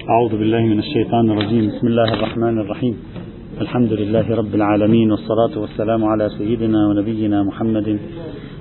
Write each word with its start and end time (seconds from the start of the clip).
أعوذ 0.00 0.30
بالله 0.30 0.60
من 0.60 0.78
الشيطان 0.78 1.30
الرجيم. 1.30 1.68
بسم 1.68 1.86
الله 1.86 2.14
الرحمن 2.14 2.58
الرحيم. 2.58 2.96
الحمد 3.60 3.92
لله 3.92 4.34
رب 4.36 4.54
العالمين 4.54 5.10
والصلاة 5.10 5.58
والسلام 5.58 6.04
على 6.04 6.28
سيدنا 6.38 6.78
ونبينا 6.88 7.42
محمد 7.42 7.98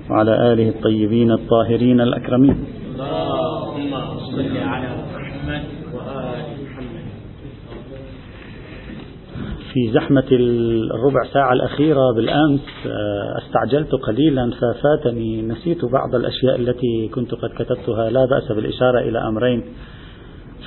وعلى 0.09 0.53
آله 0.53 0.69
الطيبين 0.69 1.31
الطاهرين 1.31 2.01
الأكرمين. 2.01 2.55
اللهم 2.95 3.91
صل 4.17 4.57
على 4.57 4.89
محمد 5.13 5.63
وآل 5.93 6.45
محمد. 6.63 7.05
في 9.73 9.91
زحمة 9.91 10.29
الربع 10.31 11.23
ساعة 11.33 11.53
الأخيرة 11.53 12.11
بالأمس 12.15 12.65
آه، 12.87 13.37
استعجلت 13.37 13.91
قليلا 13.91 14.51
ففاتني 14.51 15.41
نسيت 15.41 15.85
بعض 15.85 16.15
الأشياء 16.15 16.55
التي 16.55 17.07
كنت 17.15 17.31
قد 17.35 17.49
كتبتها 17.49 18.09
لا 18.09 18.25
بأس 18.25 18.51
بالإشارة 18.51 18.99
إلى 18.99 19.19
أمرين. 19.27 19.63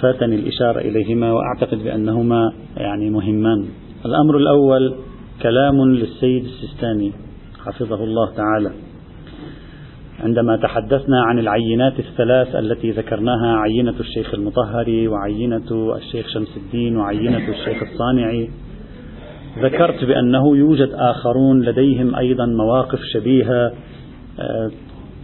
فاتني 0.04 0.34
الإشارة 0.34 0.80
إليهما 0.80 1.32
وأعتقد 1.32 1.78
بأنهما 1.78 2.52
يعني 2.76 3.10
مهمان. 3.10 3.64
الأمر 4.06 4.36
الأول 4.36 4.94
كلام 5.42 5.84
للسيد 5.84 6.44
السيستاني 6.44 7.12
حفظه 7.66 8.04
الله 8.04 8.30
تعالى. 8.30 8.70
عندما 10.20 10.56
تحدثنا 10.56 11.22
عن 11.22 11.38
العينات 11.38 11.98
الثلاث 11.98 12.56
التي 12.56 12.90
ذكرناها 12.90 13.56
عينة 13.56 13.94
الشيخ 14.00 14.34
المطهري 14.34 15.08
وعينة 15.08 15.96
الشيخ 15.96 16.28
شمس 16.28 16.56
الدين 16.56 16.96
وعينة 16.96 17.48
الشيخ 17.48 17.82
الصانعي 17.82 18.50
ذكرت 19.58 20.04
بأنه 20.04 20.56
يوجد 20.56 20.90
آخرون 20.92 21.62
لديهم 21.62 22.14
أيضا 22.14 22.46
مواقف 22.46 22.98
شبيهة 23.12 23.72
آه، 24.40 24.70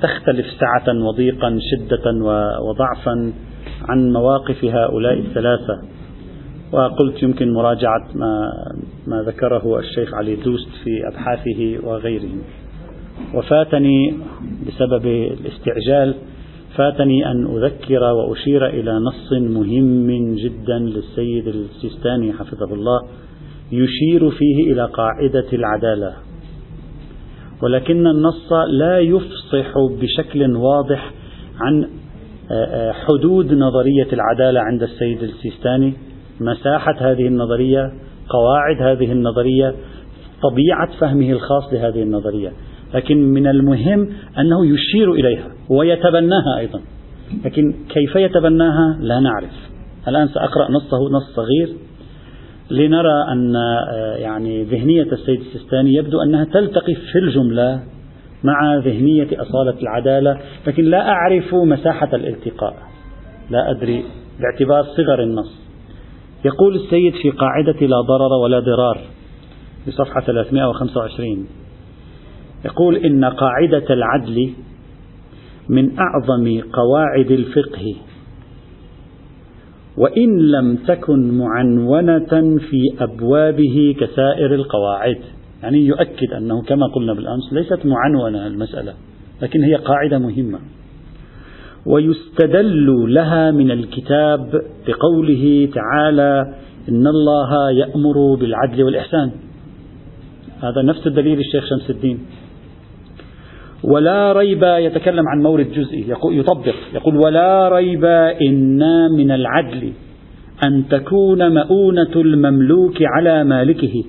تختلف 0.02 0.46
سعة 0.46 0.95
وضيقا 1.09 1.59
شدة 1.60 2.12
وضعفا 2.68 3.32
عن 3.88 4.12
مواقف 4.12 4.64
هؤلاء 4.64 5.19
الثلاثة. 5.19 5.82
وقلت 6.73 7.23
يمكن 7.23 7.52
مراجعة 7.52 8.09
ما, 8.14 8.52
ما 9.07 9.23
ذكره 9.23 9.79
الشيخ 9.79 10.15
علي 10.15 10.37
دوست 10.37 10.68
في 10.84 11.09
أبحاثه 11.09 11.88
وغيره. 11.88 12.30
وفاتني 13.34 14.15
بسبب 14.66 15.07
الاستعجال 15.07 16.15
فاتني 16.76 17.30
أن 17.30 17.46
أذكر 17.46 18.02
وأشير 18.02 18.66
إلى 18.66 18.93
نص 18.93 19.32
مهم 19.32 20.34
جدا 20.34 20.79
للسيد 20.79 21.49
السيستاني 21.49 22.32
حفظه 22.32 22.74
الله 22.74 23.01
يشير 23.73 24.30
فيه 24.30 24.73
إلى 24.73 24.84
قاعدة 24.84 25.46
العدالة. 25.52 26.15
ولكن 27.62 28.06
النص 28.06 28.52
لا 28.52 28.99
يفصح 28.99 29.74
بشكل 30.01 30.56
واضح 30.56 31.12
عن 31.60 31.88
حدود 32.93 33.52
نظرية 33.52 34.09
العدالة 34.12 34.60
عند 34.60 34.82
السيد 34.82 35.23
السيستاني 35.23 35.95
مساحة 36.40 36.95
هذه 37.01 37.26
النظرية 37.26 37.93
قواعد 38.29 38.82
هذه 38.82 39.12
النظرية 39.12 39.74
طبيعة 40.43 40.98
فهمه 41.01 41.30
الخاص 41.32 41.73
لهذه 41.73 42.02
النظرية. 42.02 42.52
لكن 42.95 43.16
من 43.16 43.46
المهم 43.46 44.09
أنه 44.38 44.66
يشير 44.66 45.12
إليها 45.12 45.48
ويتبناها 45.68 46.59
أيضا. 46.59 46.80
لكن 47.45 47.74
كيف 47.88 48.16
يتبناها؟ 48.16 48.98
لا 49.01 49.21
نعرف. 49.21 49.71
الآن 50.09 50.28
سأقرأ 50.28 50.71
نصه 50.71 50.96
نص 51.10 51.37
صغير 51.37 51.76
لنرى 52.71 53.32
أن 53.32 53.54
يعني 54.16 54.65
ذهنية 54.65 55.12
السيد 55.12 55.40
السيستاني 55.40 55.95
يبدو 55.95 56.23
أنها 56.23 56.45
تلتقي 56.45 56.95
في 56.95 57.18
الجملة 57.18 57.82
مع 58.45 58.77
ذهنية 58.77 59.29
أصالة 59.33 59.83
العدالة 59.83 60.41
لكن 60.66 60.85
لا 60.85 61.09
أعرف 61.09 61.55
مساحة 61.55 62.09
الالتقاء. 62.15 62.77
لا 63.51 63.71
أدري 63.71 64.05
باعتبار 64.41 64.84
صغر 64.84 65.22
النص. 65.22 65.60
يقول 66.44 66.75
السيد 66.77 67.15
في 67.22 67.31
قاعدة 67.31 67.87
لا 67.87 68.00
ضرر 68.00 68.33
ولا 68.43 68.61
ضرار 68.61 68.99
في 69.84 69.91
صفحة 69.91 70.21
325 70.21 71.47
يقول 72.65 72.97
إن 72.97 73.25
قاعدة 73.25 73.95
العدل 73.95 74.53
من 75.69 75.99
أعظم 75.99 76.61
قواعد 76.73 77.31
الفقه. 77.31 77.95
وإن 79.97 80.39
لم 80.39 80.77
تكن 80.77 81.39
معنونة 81.39 82.59
في 82.59 82.83
أبوابه 83.00 83.97
كسائر 84.00 84.55
القواعد. 84.55 85.19
يعني 85.62 85.78
يؤكد 85.78 86.32
أنه 86.37 86.62
كما 86.62 86.87
قلنا 86.87 87.15
بالأمس 87.15 87.53
ليست 87.53 87.87
معنونة 87.87 88.47
المسألة 88.47 88.94
لكن 89.43 89.62
هي 89.62 89.75
قاعدة 89.75 90.19
مهمة. 90.19 90.59
ويستدل 91.87 93.15
لها 93.15 93.50
من 93.50 93.70
الكتاب 93.70 94.62
بقوله 94.87 95.69
تعالى 95.75 96.54
إن 96.88 97.06
الله 97.06 97.70
يأمر 97.70 98.34
بالعدل 98.34 98.82
والإحسان. 98.82 99.31
هذا 100.62 100.82
نفس 100.82 101.06
الدليل 101.06 101.38
الشيخ 101.38 101.65
شمس 101.70 101.91
الدين. 101.91 102.19
ولا 103.84 104.32
ريب 104.32 104.62
يتكلم 104.62 105.28
عن 105.28 105.43
مورد 105.43 105.72
جزئي 105.72 106.04
يطبق 106.25 106.75
يقول 106.94 107.16
ولا 107.16 107.69
ريب 107.69 108.04
إن 108.49 108.82
من 109.16 109.31
العدل 109.31 109.93
أن 110.65 110.88
تكون 110.88 111.54
مؤونة 111.54 112.12
المملوك 112.16 112.97
على 113.00 113.44
مالكه. 113.44 114.04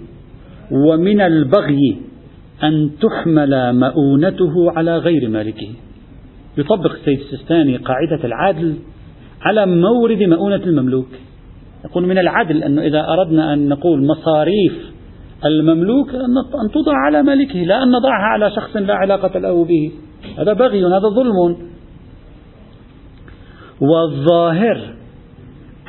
ومن 0.71 1.21
البغي 1.21 1.97
أن 2.63 2.89
تحمل 3.01 3.75
مؤونته 3.75 4.71
على 4.71 4.97
غير 4.97 5.29
مالكه. 5.29 5.69
يطبق 6.57 6.91
السيد 6.91 7.19
السيستاني 7.19 7.77
قاعدة 7.77 8.23
العدل 8.23 8.75
على 9.41 9.65
مورد 9.65 10.23
مؤونة 10.23 10.63
المملوك. 10.63 11.07
يقول 11.85 12.07
من 12.07 12.17
العدل 12.17 12.63
أنه 12.63 12.81
إذا 12.81 13.05
أردنا 13.07 13.53
أن 13.53 13.69
نقول 13.69 14.05
مصاريف 14.05 14.73
المملوك 15.45 16.09
أن 16.65 16.71
توضع 16.73 16.93
على 17.05 17.23
مالكه 17.23 17.59
لا 17.59 17.83
أن 17.83 17.91
نضعها 17.91 18.25
على 18.25 18.51
شخص 18.51 18.75
لا 18.75 18.93
علاقة 18.93 19.39
له 19.39 19.65
به. 19.65 19.91
هذا 20.37 20.53
بغي 20.53 20.85
هذا 20.85 21.09
ظلم. 21.15 21.57
والظاهر 23.81 24.93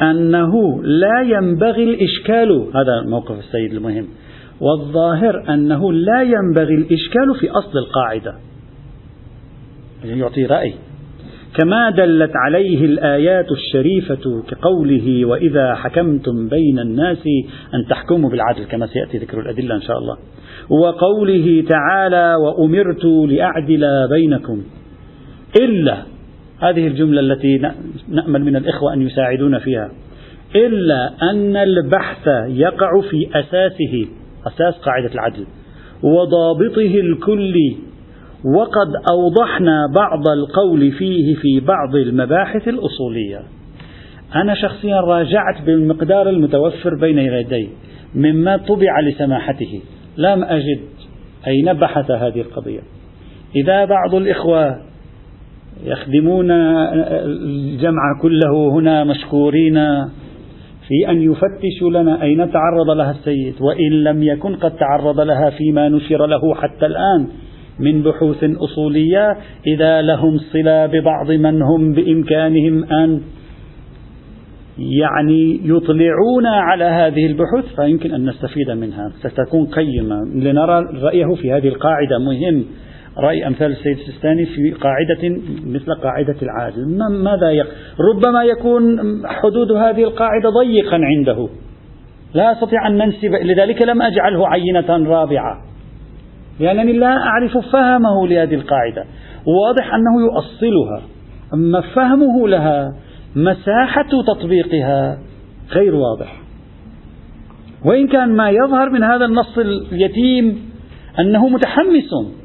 أنه 0.03 0.83
لا 0.83 1.23
ينبغي 1.23 1.85
الإشكال. 1.85 2.51
هذا 2.75 3.03
موقف 3.11 3.39
السيد 3.39 3.73
المهم. 3.75 4.07
والظاهر 4.63 5.55
أنه 5.55 5.93
لا 5.93 6.23
ينبغي 6.23 6.75
الإشكال 6.75 7.35
في 7.41 7.51
أصل 7.51 7.79
القاعدة. 7.79 8.35
يعني 10.05 10.21
يعطي 10.21 10.47
رأي. 10.47 10.75
كما 11.61 11.91
دلت 11.91 12.31
عليه 12.35 12.85
الآيات 12.85 13.47
الشريفة 13.51 14.43
كقوله 14.49 15.25
وإذا 15.25 15.75
حكمتم 15.75 16.49
بين 16.49 16.79
الناس 16.79 17.25
أن 17.75 17.89
تحكموا 17.91 18.31
بالعدل 18.31 18.65
كما 18.65 18.87
سيأتي 18.87 19.19
ذكر 19.19 19.41
الأدلة 19.41 19.75
إن 19.75 19.83
شاء 19.83 19.99
الله. 19.99 20.17
وقوله 20.71 21.65
تعالى 21.69 22.35
وأمرت 22.35 23.05
لأعدل 23.05 24.09
بينكم 24.11 24.63
إلا 25.61 25.97
هذه 26.59 26.87
الجملة 26.87 27.21
التي 27.21 27.59
نأمل 28.09 28.45
من 28.45 28.57
الإخوة 28.57 28.93
أن 28.93 29.03
يساعدون 29.03 29.59
فيها. 29.59 29.91
إلا 30.57 31.31
أن 31.31 31.57
البحث 31.57 32.27
يقع 32.49 33.01
في 33.11 33.29
أساسه. 33.35 34.07
أساس 34.47 34.75
قاعدة 34.75 35.15
العدل. 35.15 35.47
وضابطه 36.03 37.01
الكلي 37.01 37.77
وقد 38.57 38.93
أوضحنا 39.11 39.87
بعض 39.95 40.29
القول 40.29 40.93
فيه 40.93 41.35
في 41.35 41.61
بعض 41.61 41.97
المباحث 41.97 42.69
الأصولية. 42.69 43.43
أنا 44.35 44.55
شخصيا 44.55 45.01
راجعت 45.01 45.63
بالمقدار 45.67 46.29
المتوفر 46.29 46.95
بين 47.01 47.19
يدي 47.19 47.69
مما 48.15 48.57
طبع 48.57 49.01
لسماحته. 49.01 49.81
لم 50.17 50.45
أجد 50.45 50.81
أين 51.47 51.73
بحث 51.73 52.11
هذه 52.11 52.41
القضية. 52.41 52.81
إذا 53.57 53.85
بعض 53.85 54.15
الإخوة 54.15 54.77
يخدمون 55.85 56.51
الجمع 56.51 58.19
كله 58.23 58.71
هنا 58.73 59.05
مشكورين 59.05 59.79
في 60.89 61.11
أن 61.11 61.23
يفتشوا 61.23 61.91
لنا 61.91 62.23
أين 62.23 62.53
تعرض 62.53 62.91
لها 62.91 63.11
السيد 63.11 63.55
وإن 63.61 63.91
لم 64.05 64.23
يكن 64.23 64.57
قد 64.57 64.77
تعرض 64.77 65.21
لها 65.21 65.51
فيما 65.51 65.89
نشر 65.89 66.27
له 66.27 66.55
حتى 66.55 66.87
الآن 66.87 67.27
من 67.79 68.03
بحوث 68.03 68.45
أصولية 68.45 69.37
إذا 69.67 70.03
لهم 70.03 70.39
صلة 70.39 70.87
ببعض 70.87 71.31
من 71.31 71.63
هم 71.63 71.93
بإمكانهم 71.93 72.85
أن 72.85 73.21
يعني 74.79 75.61
يطلعون 75.65 76.47
على 76.47 76.85
هذه 76.85 77.27
البحوث 77.27 77.65
فيمكن 77.77 78.15
أن 78.15 78.29
نستفيد 78.29 78.71
منها 78.71 79.13
ستكون 79.21 79.67
قيمة. 79.67 80.25
لنرى 80.35 81.01
رأيه 81.03 81.35
في 81.35 81.53
هذه 81.53 81.69
القاعدة 81.69 82.19
مهم. 82.19 82.65
رأي 83.19 83.47
أمثال 83.47 83.73
السيد 83.73 83.99
السيستاني 83.99 84.47
في 84.47 84.71
قاعدة 84.71 85.41
مثل 85.67 85.95
قاعدة 85.95 86.37
العادل. 86.43 86.99
ماذا 87.11 87.51
يق... 87.51 87.67
ربما 88.01 88.45
يكون 88.45 88.99
حدود 89.27 89.73
هذه 89.73 90.05
القاعدة 90.05 90.51
ضيقا 90.51 91.01
عنده. 91.03 91.49
لا 92.35 92.53
أستطيع 92.53 92.87
أن 92.87 92.99
ننسب 92.99 93.35
لذلك 93.35 93.83
لم 93.83 94.03
أجعله 94.03 94.49
عينة 94.49 95.09
رابعة. 95.09 95.63
لأنني 96.61 96.93
لا 96.93 97.17
أعرف 97.17 97.59
فهمه 97.59 98.29
لهذه 98.29 98.55
القاعدة. 98.55 99.05
واضح 99.47 99.95
أنه 99.95 100.21
يؤصلها. 100.21 101.03
أما 101.55 101.81
فهمه 101.81 102.49
لها 102.49 102.95
مساحة 103.37 104.09
تطبيقها 104.27 105.19
غير 105.73 105.95
واضح. 105.95 106.43
وإن 107.85 108.09
كان 108.09 108.37
ما 108.37 108.51
يظهر 108.51 108.91
من 108.91 109.03
هذا 109.03 109.25
النص 109.25 109.59
اليتيم 109.59 110.71
أنه 111.19 111.49
متحمس 111.49 112.42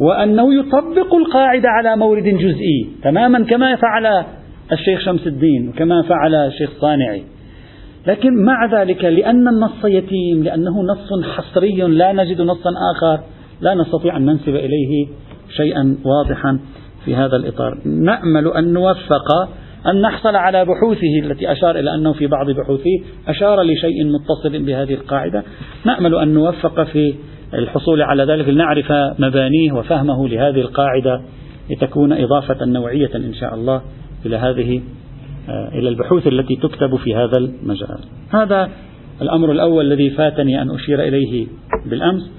وأنه 0.00 0.54
يطبق 0.54 1.14
القاعدة 1.14 1.68
على 1.68 1.96
مورد 1.96 2.24
جزئي 2.24 2.86
تماما 3.02 3.44
كما 3.44 3.76
فعل 3.76 4.24
الشيخ 4.72 5.00
شمس 5.00 5.26
الدين 5.26 5.68
وكما 5.68 6.02
فعل 6.02 6.34
الشيخ 6.34 6.70
صانعي. 6.80 7.22
لكن 8.06 8.44
مع 8.44 8.80
ذلك 8.80 9.04
لأن 9.04 9.48
النص 9.48 9.84
يتيم 9.84 10.42
لأنه 10.42 10.82
نص 10.82 11.24
حصري 11.24 11.76
لا 11.76 12.12
نجد 12.12 12.40
نصا 12.40 12.70
آخر 12.96 13.22
لا 13.60 13.74
نستطيع 13.74 14.16
أن 14.16 14.26
ننسب 14.26 14.54
إليه 14.56 15.06
شيئا 15.56 15.96
واضحا 16.04 16.58
في 17.04 17.14
هذا 17.14 17.36
الإطار. 17.36 17.78
نأمل 17.84 18.48
أن 18.48 18.72
نوفق 18.72 19.48
أن 19.86 20.00
نحصل 20.00 20.36
على 20.36 20.64
بحوثه 20.64 21.18
التي 21.22 21.52
أشار 21.52 21.78
إلى 21.78 21.94
أنه 21.94 22.12
في 22.12 22.26
بعض 22.26 22.50
بحوثه 22.50 22.90
أشار 23.28 23.62
لشيء 23.62 24.04
متصل 24.04 24.64
بهذه 24.64 24.94
القاعدة. 24.94 25.42
نأمل 25.84 26.14
أن 26.14 26.34
نوفق 26.34 26.82
في 26.82 27.14
الحصول 27.54 28.02
على 28.02 28.24
ذلك 28.24 28.48
لنعرف 28.48 28.92
مبانيه 29.18 29.72
وفهمه 29.72 30.28
لهذه 30.28 30.60
القاعدة 30.60 31.20
لتكون 31.70 32.12
إضافة 32.12 32.64
نوعية 32.64 33.10
إن 33.14 33.34
شاء 33.34 33.54
الله 33.54 33.82
إلى 34.26 34.36
هذه 34.36 34.82
آه، 35.48 35.68
إلى 35.78 35.88
البحوث 35.88 36.26
التي 36.26 36.56
تكتب 36.56 36.96
في 36.96 37.14
هذا 37.14 37.38
المجال. 37.38 37.98
هذا 38.30 38.70
الأمر 39.22 39.52
الأول 39.52 39.92
الذي 39.92 40.10
فاتني 40.10 40.62
أن 40.62 40.70
أشير 40.70 41.02
إليه 41.02 41.46
بالأمس. 41.86 42.30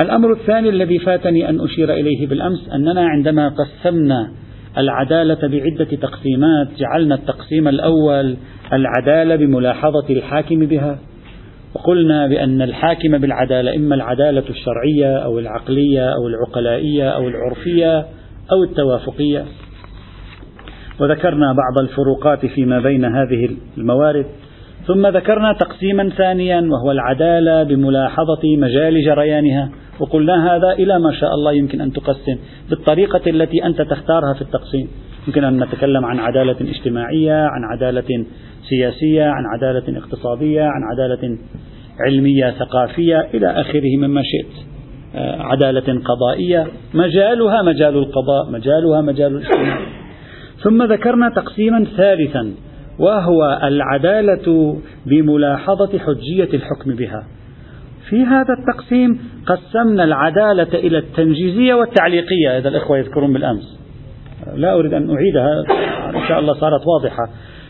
الأمر 0.00 0.32
الثاني 0.32 0.68
الذي 0.68 0.98
فاتني 0.98 1.48
أن 1.48 1.60
أشير 1.60 1.92
إليه 1.92 2.26
بالأمس 2.26 2.68
أننا 2.74 3.08
عندما 3.08 3.48
قسمنا 3.48 4.30
العدالة 4.78 5.48
بعدة 5.48 5.96
تقسيمات 5.96 6.68
جعلنا 6.78 7.14
التقسيم 7.14 7.68
الأول 7.68 8.36
العدالة 8.72 9.36
بملاحظة 9.36 10.10
الحاكم 10.10 10.66
بها. 10.66 10.98
وقلنا 11.78 12.26
بأن 12.26 12.62
الحاكم 12.62 13.18
بالعدالة 13.18 13.76
إما 13.76 13.94
العدالة 13.94 14.44
الشرعية 14.50 15.16
أو 15.16 15.38
العقلية 15.38 16.14
أو 16.14 16.28
العقلائية 16.28 17.08
أو 17.08 17.28
العرفية 17.28 17.98
أو 18.52 18.62
التوافقية. 18.62 19.44
وذكرنا 21.00 21.52
بعض 21.52 21.78
الفروقات 21.82 22.46
فيما 22.46 22.80
بين 22.80 23.04
هذه 23.04 23.48
الموارد. 23.78 24.26
ثم 24.86 25.06
ذكرنا 25.06 25.52
تقسيما 25.52 26.08
ثانيا 26.08 26.60
وهو 26.60 26.90
العدالة 26.90 27.62
بملاحظة 27.62 28.56
مجال 28.58 29.04
جريانها. 29.04 29.70
وقلنا 30.00 30.56
هذا 30.56 30.72
إلى 30.72 30.98
ما 30.98 31.12
شاء 31.12 31.34
الله 31.34 31.52
يمكن 31.52 31.80
أن 31.80 31.92
تقسم 31.92 32.38
بالطريقة 32.70 33.30
التي 33.30 33.64
أنت 33.64 33.82
تختارها 33.82 34.34
في 34.34 34.42
التقسيم. 34.42 34.88
يمكن 35.28 35.44
أن 35.44 35.62
نتكلم 35.62 36.04
عن 36.04 36.18
عدالة 36.18 36.56
اجتماعية 36.60 37.34
عن 37.34 37.64
عدالة 37.64 38.24
سياسية 38.68 39.24
عن 39.24 39.44
عدالة 39.46 39.98
اقتصادية 39.98 40.62
عن 40.62 40.82
عدالة 40.92 41.38
علمية 42.06 42.50
ثقافية 42.50 43.28
إلى 43.34 43.60
آخره 43.60 43.96
مما 43.98 44.22
شئت. 44.22 44.66
آه، 45.14 45.42
عدالة 45.42 46.02
قضائية 46.04 46.66
مجالها 46.94 47.62
مجال 47.62 47.96
القضاء 47.96 48.50
مجالها 48.50 49.00
مجال 49.00 49.36
الاجتماع. 49.36 49.78
ثم 50.62 50.82
ذكرنا 50.82 51.28
تقسيما 51.28 51.84
ثالثا 51.96 52.54
وهو 52.98 53.60
العدالة 53.62 54.76
بملاحظة 55.06 55.98
حجية 55.98 56.54
الحكم 56.54 56.94
بها. 56.94 57.26
في 58.08 58.22
هذا 58.22 58.54
التقسيم 58.58 59.20
قسمنا 59.46 60.04
العدالة 60.04 60.78
إلى 60.78 60.98
التنجيزية 60.98 61.74
والتعليقية. 61.74 62.58
إذا 62.58 62.68
الإخوة 62.68 62.98
يذكرون 62.98 63.32
بالأمس. 63.32 63.78
لا 64.54 64.74
أريد 64.74 64.94
أن 64.94 65.10
أعيدها 65.10 65.64
إن 66.14 66.28
شاء 66.28 66.38
الله 66.38 66.54
صارت 66.54 66.80
واضحة. 66.86 67.28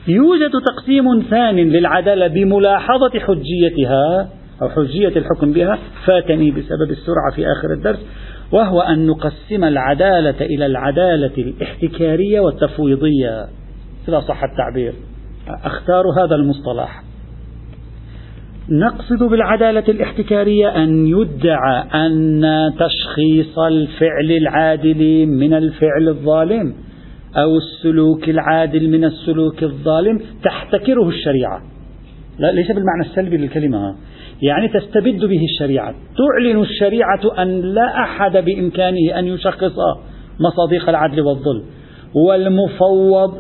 يوجد 0.09 0.51
تقسيم 0.67 1.23
ثان 1.31 1.57
للعدالة 1.57 2.27
بملاحظة 2.27 3.21
حجيتها 3.21 4.29
أو 4.63 4.69
حجية 4.69 5.09
الحكم 5.09 5.53
بها 5.53 5.79
فاتني 6.07 6.51
بسبب 6.51 6.91
السرعة 6.91 7.31
في 7.37 7.47
آخر 7.53 7.73
الدرس 7.73 8.07
وهو 8.53 8.81
أن 8.81 9.07
نقسم 9.07 9.65
العدالة 9.65 10.41
إلى 10.41 10.67
العدالة 10.67 11.33
الاحتكارية 11.39 12.41
والتفويضية. 12.41 13.47
إذا 14.09 14.21
صح 14.21 14.45
التعبير. 14.45 14.93
أختار 15.65 16.05
هذا 16.17 16.35
المصطلح. 16.35 17.03
نقصد 18.69 19.23
بالعدالة 19.23 19.85
الاحتكارية 19.89 20.83
أن 20.83 21.07
يدعى 21.07 21.85
أن 21.95 22.43
تشخيص 22.79 23.59
الفعل 23.59 24.31
العادل 24.31 25.27
من 25.27 25.55
الفعل 25.55 26.09
الظالم. 26.09 26.75
أو 27.39 27.57
السلوك 27.57 28.29
العادل 28.29 28.91
من 28.91 29.05
السلوك 29.05 29.63
الظالم 29.63 30.21
تحتكره 30.45 31.09
الشريعة. 31.09 31.63
لا 32.39 32.53
ليس 32.53 32.67
بالمعنى 32.67 33.03
السلبي 33.11 33.37
للكلمة. 33.37 33.95
يعني 34.43 34.69
تستبد 34.69 35.25
به 35.25 35.45
الشريعة. 35.45 35.95
تعلن 36.17 36.61
الشريعة 36.61 37.43
أن 37.43 37.61
لا 37.61 38.03
أحد 38.03 38.37
بإمكانه 38.37 39.19
أن 39.19 39.27
يشخص 39.27 39.73
مصادق 40.41 40.89
العدل 40.89 41.21
والظلم. 41.21 41.65
والمفوض 42.27 43.35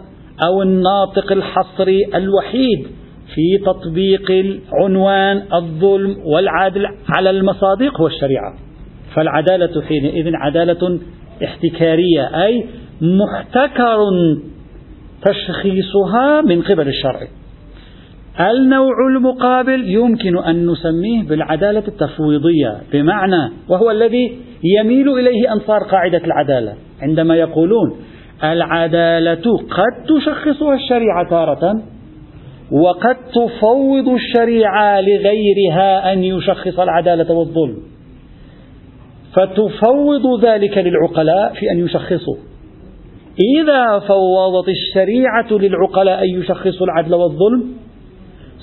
أو 0.46 0.62
الناطق 0.62 1.32
الحصري 1.32 1.98
الوحيد 2.14 2.86
في 3.34 3.64
تطبيق 3.66 4.30
العنوان 4.30 5.42
الظلم 5.54 6.16
والعدل 6.24 6.86
على 7.08 7.30
المصادق 7.30 8.00
هو 8.00 8.06
الشريعة. 8.06 8.54
فالعدالة 9.14 9.82
حينئذ 9.82 10.30
عدالة 10.34 10.98
احتكارية 11.44 12.44
أي 12.44 12.64
محتكر 13.00 13.98
تشخيصها 15.24 16.40
من 16.40 16.62
قبل 16.62 16.88
الشرع. 16.88 17.20
النوع 18.40 18.94
المقابل 19.16 19.90
يمكن 19.90 20.38
أن 20.38 20.66
نسميه 20.66 21.22
بالعدالة 21.28 21.82
التفويضية 21.88 22.80
بمعنى 22.92 23.52
وهو 23.68 23.90
الذي 23.90 24.38
يميل 24.78 25.08
إليه 25.08 25.52
أنصار 25.52 25.82
قاعدة 25.82 26.20
العدالة. 26.24 26.74
عندما 27.02 27.36
يقولون 27.36 27.96
العدالة 28.44 29.56
قد 29.70 30.04
تشخصها 30.08 30.74
الشريعة 30.74 31.30
تارة 31.30 31.82
وقد 32.72 33.16
تفوض 33.16 34.08
الشريعة 34.08 35.00
لغيرها 35.00 36.12
أن 36.12 36.24
يشخص 36.24 36.80
العدالة 36.80 37.34
والظلم 37.34 37.76
فتفوض 39.32 40.44
ذلك 40.44 40.78
للعقلاء 40.78 41.52
في 41.52 41.70
أن 41.72 41.84
يشخصوا. 41.84 42.47
إذا 43.60 43.98
فوضت 43.98 44.68
الشريعة 44.68 45.46
للعقلاء 45.50 46.24
أن 46.24 46.40
يشخصوا 46.40 46.86
العدل 46.86 47.14
والظلم 47.14 47.64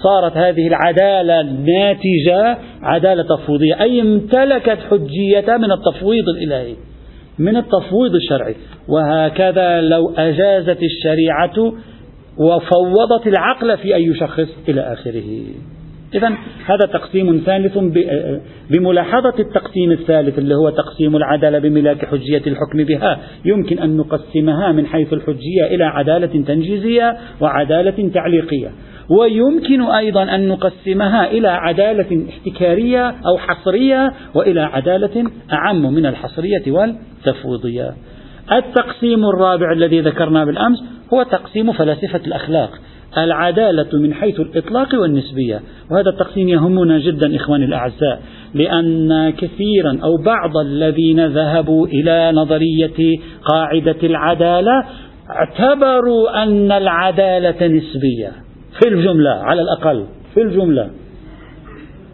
صارت 0.04 0.38
هذه 0.38 0.68
العدالة 0.68 1.42
ناتجة 1.42 2.58
عدالة 2.82 3.24
تفويضية. 3.24 3.82
أي 3.82 4.02
امتلكت 4.02 4.78
حجيتها 4.92 5.58
من 5.58 5.72
التفويض 5.72 6.24
الإلهي 6.30 6.76
من 7.40 7.58
التفويض 7.58 8.16
الشرعي. 8.16 8.56
وهكذا 8.90 9.82
لو 9.82 10.14
أجازت 10.18 10.80
الشريعة 10.84 11.74
وفوضت 12.38 13.28
العقل 13.28 13.78
في 13.78 13.96
أن 13.96 14.02
يشخص 14.02 14.50
إلى 14.70 14.82
آخره. 14.82 15.44
إذا 16.16 16.28
هذا 16.66 16.94
تقسيم 16.94 17.44
ثالث 17.46 17.78
بملاحظة 18.70 19.34
التقسيم 19.40 19.92
الثالث 19.92 20.40
اللي 20.40 20.56
هو 20.56 20.70
تقسيم 20.70 21.16
العدالة 21.16 21.60
بملاك 21.60 22.06
حجية 22.06 22.42
الحكم 22.48 22.84
بها. 22.84 23.20
يمكن 23.46 23.80
أن 23.80 23.98
نقسمها 23.98 24.72
من 24.72 24.86
حيث 24.86 25.14
الحجية 25.14 25.66
إلى 25.66 25.84
عدالة 25.84 26.44
تنجيزية 26.44 27.18
وعدالة 27.42 28.10
تعليقية. 28.14 28.72
ويمكن 29.10 29.82
أيضا 29.82 30.24
أن 30.36 30.48
نقسمها 30.48 31.32
إلى 31.32 31.48
عدالة 31.48 32.26
احتكارية 32.30 33.08
أو 33.08 33.38
حصرية 33.38 34.14
وإلى 34.36 34.62
عدالة 34.62 35.32
أعم 35.54 35.94
من 35.94 36.06
الحصرية 36.06 36.72
والتفويضية. 36.72 37.94
التقسيم 38.52 39.26
الرابع 39.26 39.72
الذي 39.72 40.02
ذكرنا 40.02 40.46
بالأمس 40.46 40.84
هو 41.14 41.24
تقسيم 41.24 41.72
فلاسفة 41.72 42.22
الأخلاق. 42.28 42.72
العدالة 43.18 44.00
من 44.00 44.14
حيث 44.14 44.40
الإطلاق 44.40 44.96
والنسبية. 45.02 45.62
وهذا 45.92 46.10
التقسيم 46.10 46.50
يهمنا 46.50 47.00
جدا 47.00 47.36
إخواني 47.36 47.66
الأعزاء 47.66 48.22
لأن 48.54 49.30
كثيرا 49.30 50.00
أو 50.04 50.18
بعض 50.18 50.58
الذين 50.58 51.26
ذهبوا 51.26 51.88
إلى 51.88 52.32
نظرية 52.32 53.18
قاعدة 53.44 53.98
العدالة 54.04 54.84
اعتبروا 55.30 56.44
أن 56.44 56.72
العدالة 56.72 57.68
نسبية 57.68 58.32
في 58.80 58.90
الجملة 58.90 59.30
على 59.30 59.62
الأقل 59.62 60.06
في 60.34 60.42
الجملة. 60.42 60.90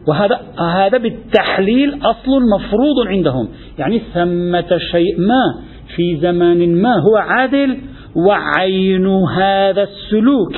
وهذا 0.08 0.40
هذا 0.60 0.98
بالتحليل 0.98 1.96
أصل 1.96 2.42
مفروض 2.56 3.08
عندهم. 3.08 3.48
يعني 3.80 4.02
ثمة 4.14 4.78
شيء 4.92 5.20
ما 5.20 5.44
في 5.96 6.18
زمان 6.22 6.82
ما 6.82 6.94
هو 7.00 7.16
عادل 7.16 7.78
وعين 8.28 9.08
هذا 9.08 9.84
السلوك. 9.84 10.54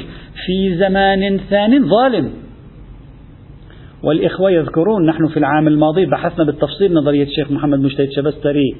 في 0.46 0.78
زمان 0.78 1.40
ثان 1.50 1.90
ظالم. 1.90 2.30
والإخوة 4.04 4.52
يذكرون 4.52 5.06
نحن 5.06 5.28
في 5.28 5.38
العام 5.38 5.68
الماضي 5.68 6.06
بحثنا 6.06 6.46
بالتفصيل 6.46 6.94
نظرية 6.94 7.24
الشيخ 7.24 7.52
محمد 7.52 7.80
مجتهد 7.80 8.10
شبستري 8.12 8.76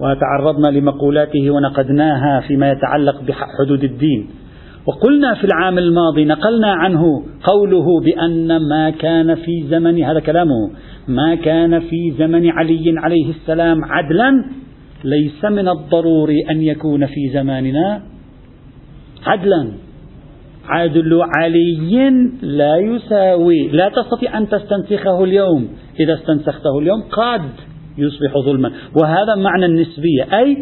وتعرضنا 0.00 0.78
لمقولاته 0.78 1.50
ونقدناها 1.50 2.40
فيما 2.40 2.70
يتعلق 2.70 3.22
بحدود 3.22 3.84
الدين. 3.84 4.28
وقلنا 4.86 5.34
في 5.34 5.44
العام 5.44 5.78
الماضي 5.78 6.24
نقلنا 6.24 6.72
عنه 6.72 7.02
قوله 7.42 8.00
بأن 8.00 8.56
ما 8.56 8.90
كان 8.90 9.34
في 9.34 9.62
زمن 9.68 10.04
هذا 10.04 10.20
كلامه 10.20 10.70
ما 11.08 11.34
كان 11.34 11.80
في 11.80 12.14
زمن 12.18 12.50
علي 12.50 12.94
عليه 12.96 13.30
السلام 13.30 13.84
عدلا 13.84 14.44
ليس 15.04 15.44
من 15.44 15.68
الضروري 15.68 16.50
أن 16.50 16.62
يكون 16.62 17.06
في 17.06 17.30
زماننا 17.32 18.02
عدلا. 19.26 19.85
عدل 20.68 21.22
علي 21.36 22.10
لا 22.42 22.76
يساوي 22.76 23.68
لا 23.68 23.88
تستطيع 23.88 24.38
أن 24.38 24.48
تستنسخه 24.48 25.24
اليوم. 25.24 25.68
إذا 26.00 26.14
استنسخته 26.14 26.78
اليوم 26.78 27.02
قد 27.12 27.50
يصبح 27.98 28.38
ظلما. 28.38 28.72
وهذا 29.00 29.34
معنى 29.34 29.66
النسبية 29.66 30.38
أي 30.38 30.58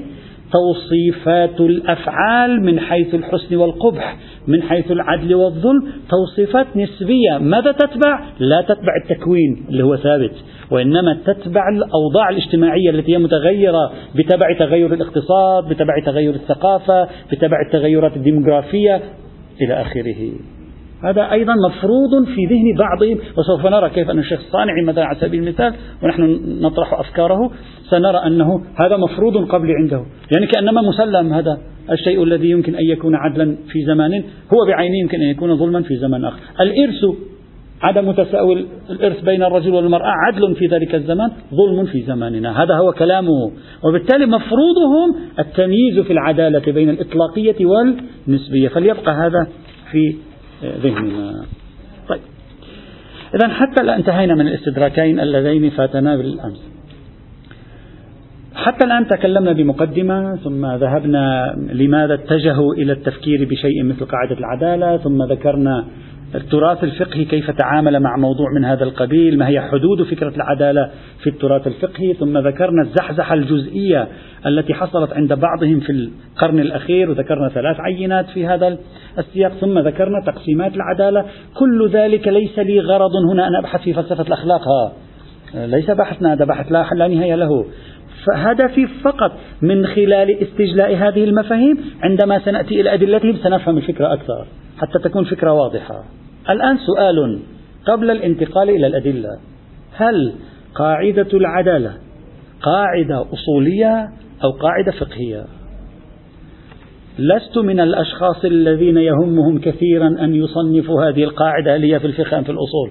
توصيفات 0.53 1.61
الأفعال 1.61 2.63
من 2.63 2.81
حيث 2.81 3.15
الحسن 3.15 3.57
والقبح 3.57 4.17
من 4.47 4.63
حيث 4.63 4.91
العدل 4.91 5.35
والظلم 5.35 5.89
توصيفات 6.11 6.67
نسبية. 6.77 7.39
ماذا 7.39 7.73
تتبع؟ 7.73 8.21
لا 8.39 8.61
تتبع 8.61 8.93
التكوين 9.05 9.67
اللي 9.69 9.85
هو 9.85 9.97
ثابت 9.97 10.33
وإنما 10.71 11.19
تتبع 11.27 11.69
الأوضاع 11.69 12.29
الاجتماعية 12.29 12.91
التي 12.91 13.13
هي 13.13 13.19
متغيرة 13.19 13.93
بتبع 14.15 14.59
تغير 14.59 14.95
الاقتصاد 14.95 15.69
بتبع 15.69 15.99
تغير 16.07 16.35
الثقافة 16.35 17.09
بتبع 17.33 17.57
التغيرات 17.67 18.17
الديموغرافية. 18.17 19.03
إلى 19.61 19.81
آخره. 19.81 20.33
هذا 21.05 21.33
أيضا 21.33 21.55
مفروض 21.69 22.25
في 22.25 22.47
ذهن 22.47 22.79
بعضهم 22.79 23.19
وسوف 23.39 23.67
نرى 23.67 23.91
كيف 23.91 24.11
أن 24.11 24.19
الشيخ 24.19 24.41
الصانعي 24.41 24.83
مثلا 24.83 25.05
على 25.05 25.19
سبيل 25.21 25.43
المثال 25.43 25.75
ونحن 26.03 26.41
نطرح 26.61 26.95
أفكاره 26.95 27.51
سنرى 27.91 28.19
أنه 28.27 28.61
هذا 28.77 28.97
مفروض 28.97 29.49
قبل 29.49 29.73
عنده. 29.73 30.03
يعني 30.35 30.47
كأنما 30.47 30.83
مسلم 30.83 31.33
هذا 31.33 31.59
الشيء 31.93 32.23
الذي 32.23 32.51
يمكن 32.51 32.75
أن 32.75 32.85
يكون 32.91 33.15
عدلا 33.15 33.57
في 33.73 33.85
زمان 33.85 34.13
هو 34.55 34.67
بعينه 34.69 34.95
يمكن 35.03 35.21
أن 35.21 35.29
يكون 35.29 35.57
ظلما 35.57 35.83
في 35.83 35.97
زمان 35.97 36.25
آخر. 36.25 36.39
الإرث 36.61 37.34
عدم 37.83 38.13
تساوي 38.13 38.67
الإرث 38.91 39.21
بين 39.25 39.43
الرجل 39.43 39.71
والمرأة 39.71 40.11
عدل 40.27 40.55
في 40.55 40.67
ذلك 40.67 40.95
الزمان 40.95 41.31
ظلم 41.55 41.87
في 41.87 42.03
زماننا. 42.03 42.63
هذا 42.63 42.75
هو 42.75 42.93
كلامه. 42.93 43.53
وبالتالي 43.85 44.27
مفروضهم 44.27 45.17
التمييز 45.39 45.99
في 45.99 46.13
العدالة 46.13 46.73
بين 46.73 46.91
الإطلاقية 46.91 47.67
والنسبية. 47.67 48.69
فليبقى 48.69 49.13
هذا 49.13 49.49
في 49.91 50.17
ذهننا. 50.65 51.45
طيب. 52.09 52.21
إذا 53.35 53.49
حتى 53.49 53.83
الآن 53.83 53.97
انتهينا 53.97 54.35
من 54.35 54.49
الاستدراكين 54.49 55.21
اللذين 55.21 55.71
فاتنا 55.71 56.17
بالأمس. 56.17 56.75
حتى 58.55 58.85
الآن 58.85 59.09
تكلمنا 59.09 59.53
بمقدمة 59.53 60.37
ثم 60.37 60.67
ذهبنا 60.67 61.55
لماذا 61.73 62.15
اتجهوا 62.15 62.75
إلى 62.75 62.93
التفكير 62.93 63.49
بشيء 63.51 63.85
مثل 63.85 64.05
قاعدة 64.05 64.39
العدالة 64.39 64.97
ثم 64.97 65.23
ذكرنا 65.23 65.85
التراث 66.35 66.85
الفقهي 66.85 67.25
كيف 67.25 67.51
تعامل 67.51 68.01
مع 68.01 68.17
موضوع 68.17 68.47
من 68.57 68.65
هذا 68.65 68.85
القبيل؟ 68.85 69.39
ما 69.39 69.49
هي 69.49 69.61
حدود 69.61 70.03
فكرة 70.03 70.33
العدالة 70.37 70.91
في 71.23 71.31
التراث 71.31 71.67
الفقهي؟ 71.67 72.15
ثم 72.15 72.39
ذكرنا 72.39 72.83
الزحزحة 72.83 73.35
الجزئية 73.35 74.09
التي 74.47 74.75
حصلت 74.75 75.13
عند 75.13 75.33
بعضهم 75.33 75.81
في 75.81 75.93
القرن 75.93 76.61
الأخير 76.61 77.11
وذكرنا 77.11 77.49
ثلاث 77.49 77.77
عينات 77.81 78.27
في 78.27 78.47
هذا 78.47 78.79
السياق 79.19 79.53
ثم 79.53 79.79
ذكرنا 79.79 80.23
تقسيمات 80.27 80.73
العدالة. 80.75 81.25
كل 81.55 81.89
ذلك 81.89 82.29
ليس 82.29 82.59
لي 82.59 82.81
غرض 82.81 83.11
هنا 83.31 83.49
أن 83.49 83.57
أبحث 83.57 83.81
في 83.81 83.95
فلسفة 83.95 84.27
الأخلاق. 84.27 84.61
ها 84.69 84.93
ليس 85.67 85.91
بحثنا 85.91 86.33
هذا 86.33 86.45
بحث 86.45 86.73
لا, 86.73 86.87
لا 86.95 87.09
نهاية 87.09 87.35
له. 87.35 87.67
فهدفي 88.27 88.87
فقط 88.87 89.33
من 89.63 89.87
خلال 89.87 90.43
استجلاء 90.43 90.97
هذه 90.97 91.25
المفاهيم 91.25 91.77
عندما 92.03 92.39
سنأتي 92.39 92.81
إلى 92.81 92.95
أدلتهم 92.95 93.37
سنفهم 93.37 93.77
الفكرة 93.77 94.13
أكثر. 94.13 94.47
حتى 94.79 94.99
تكون 95.05 95.25
فكرة 95.25 95.53
واضحة. 95.53 96.05
الآن 96.51 96.79
سؤال 96.79 97.39
قبل 97.87 98.11
الانتقال 98.11 98.71
إلى 98.71 98.87
الأدلة. 98.87 99.39
هل 99.97 100.33
قاعدة 100.75 101.29
العدالة 101.35 101.93
قاعدة 102.63 103.27
أصولية 103.33 104.09
أو 104.45 104.51
قاعدة 104.51 104.93
فقهية؟ 104.93 105.45
لست 107.19 107.59
من 107.59 107.81
الأشخاص 107.81 108.45
الذين 108.45 108.97
يهمهم 108.97 109.59
كثيرا 109.59 110.07
أن 110.07 110.35
يصنفوا 110.35 111.05
هذه 111.05 111.25
القاعدة 111.25 111.77
هل 111.77 111.83
هي 111.83 112.01
في 112.01 112.07
الفقه 112.07 112.39
أم 112.39 112.45
في 112.45 112.53
الأصول. 112.53 112.91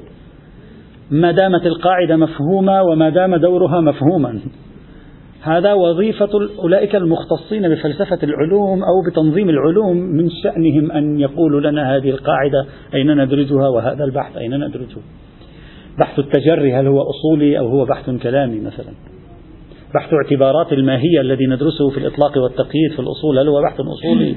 ما 1.11 1.31
دامت 1.31 1.65
القاعدة 1.65 2.15
مفهومة 2.15 2.83
وما 2.83 3.09
دام 3.09 3.35
دورها 3.35 3.81
مفهوما. 3.81 4.39
هذا 5.43 5.73
وظيفة 5.73 6.29
أولئك 6.59 6.95
المختصين 6.95 7.69
بفلسفة 7.69 8.19
العلوم 8.23 8.83
أو 8.83 9.12
بتنظيم 9.12 9.50
العلوم 9.50 9.97
من 9.97 10.29
شأنهم 10.43 10.91
أن 10.91 11.19
يقولوا 11.19 11.71
لنا 11.71 11.95
هذه 11.95 12.09
القاعدة 12.09 12.65
أين 12.93 13.23
ندرجها 13.23 13.67
وهذا 13.67 14.03
البحث؟ 14.03 14.38
أين 14.38 14.67
ندرجه؟ 14.67 14.97
بحث 16.00 16.19
التجري 16.19 16.73
هل 16.73 16.88
هو 16.88 17.01
أصولي 17.01 17.59
أو 17.59 17.67
هو 17.67 17.85
بحث 17.85 18.09
كلامي 18.09 18.59
مثلا؟ 18.59 18.93
بحث 19.95 20.13
اعتبارات 20.13 20.73
الماهية 20.73 21.21
الذي 21.21 21.45
ندرسه 21.45 21.89
في 21.89 21.97
الإطلاق 21.97 22.38
والتقييد 22.38 22.91
في 22.91 23.00
الأصول 23.00 23.39
هل 23.39 23.47
هو 23.47 23.62
بحث 23.62 23.79
أصولي 23.79 24.35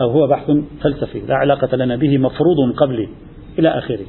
أو 0.00 0.10
هو 0.10 0.26
بحث 0.26 0.50
فلسفي؟ 0.82 1.20
لا 1.28 1.34
علاقة 1.34 1.76
لنا 1.76 1.96
به 1.96 2.18
مفروض 2.18 2.72
قبلي 2.76 3.08
إلى 3.58 3.68
آخره. 3.68 4.06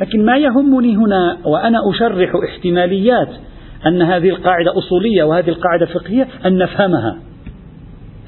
لكن 0.00 0.24
ما 0.24 0.38
يهمني 0.38 0.96
هنا 0.96 1.38
وأنا 1.44 1.78
أشرح 1.90 2.32
احتماليات 2.48 3.28
أن 3.86 4.02
هذه 4.02 4.28
القاعدة 4.28 4.78
أصولية 4.78 5.24
وهذه 5.24 5.48
القاعدة 5.48 5.86
فقهية 5.86 6.28
أن 6.46 6.58
نفهمها. 6.58 7.18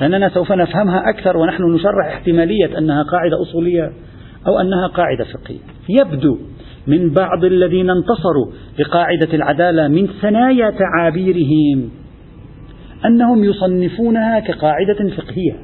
لأننا 0.01 0.29
سوف 0.29 0.53
نفهمها 0.53 1.03
أكثر 1.11 1.37
ونحن 1.37 1.63
نشرح 1.63 2.07
احتمالية 2.07 2.79
أنها 2.79 3.03
قاعدة 3.03 3.43
أصولية 3.43 3.93
أو 4.47 4.61
أنها 4.61 4.87
قاعدة 4.87 5.25
فقهية. 5.25 5.61
يبدو 5.89 6.39
من 6.87 7.11
بعض 7.11 7.45
الذين 7.45 7.91
انتصروا 7.91 8.53
لقاعدة 8.79 9.29
العدالة 9.35 9.89
من 9.89 10.07
ثنايا 10.07 10.71
تعابيرهم 10.71 11.91
أنهم 13.05 13.45
يصنفونها 13.45 14.41
كقاعدة 14.41 15.17
فقهية. 15.17 15.57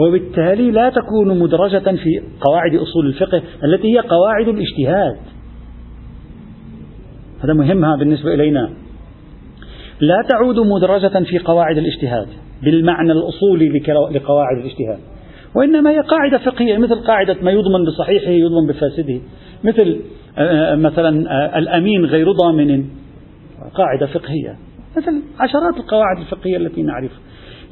وبالتالي 0.00 0.70
لا 0.70 0.90
تكون 0.90 1.38
مدرجة 1.38 1.96
في 1.96 2.22
قواعد 2.40 2.74
أصول 2.74 3.06
الفقه 3.06 3.42
التي 3.64 3.94
هي 3.94 3.98
قواعد 3.98 4.48
الاجتهاد. 4.48 5.16
هذا 7.44 7.52
مهم 7.52 7.96
بالنسبة 7.96 8.34
إلينا. 8.34 8.70
لا 10.00 10.16
تعود 10.28 10.58
مدرجة 10.58 11.24
في 11.24 11.38
قواعد 11.38 11.78
الاجتهاد 11.78 12.26
بالمعنى 12.62 13.12
الأصولي 13.12 13.68
لقواعد 14.10 14.56
الاجتهاد. 14.58 14.98
وإنما 15.56 15.90
هي 15.90 16.00
قاعدة 16.00 16.38
فقهية 16.38 16.78
مثل 16.78 16.94
قاعدة 16.94 17.36
ما 17.42 17.50
يضمن 17.50 17.84
بصحيحه 17.84 18.30
يضمن 18.30 18.66
بفاسده. 18.68 19.20
مثل 19.64 20.00
آه، 20.38 20.74
مثلا 20.74 21.30
آه، 21.30 21.58
الأمين 21.58 22.04
غير 22.04 22.32
ضامن. 22.32 22.84
قاعدة 23.74 24.06
فقهية. 24.06 24.56
مثل 24.96 25.22
عشرات 25.40 25.76
القواعد 25.76 26.18
الفقهية 26.18 26.56
التي 26.56 26.82
نعرفها 26.82 27.18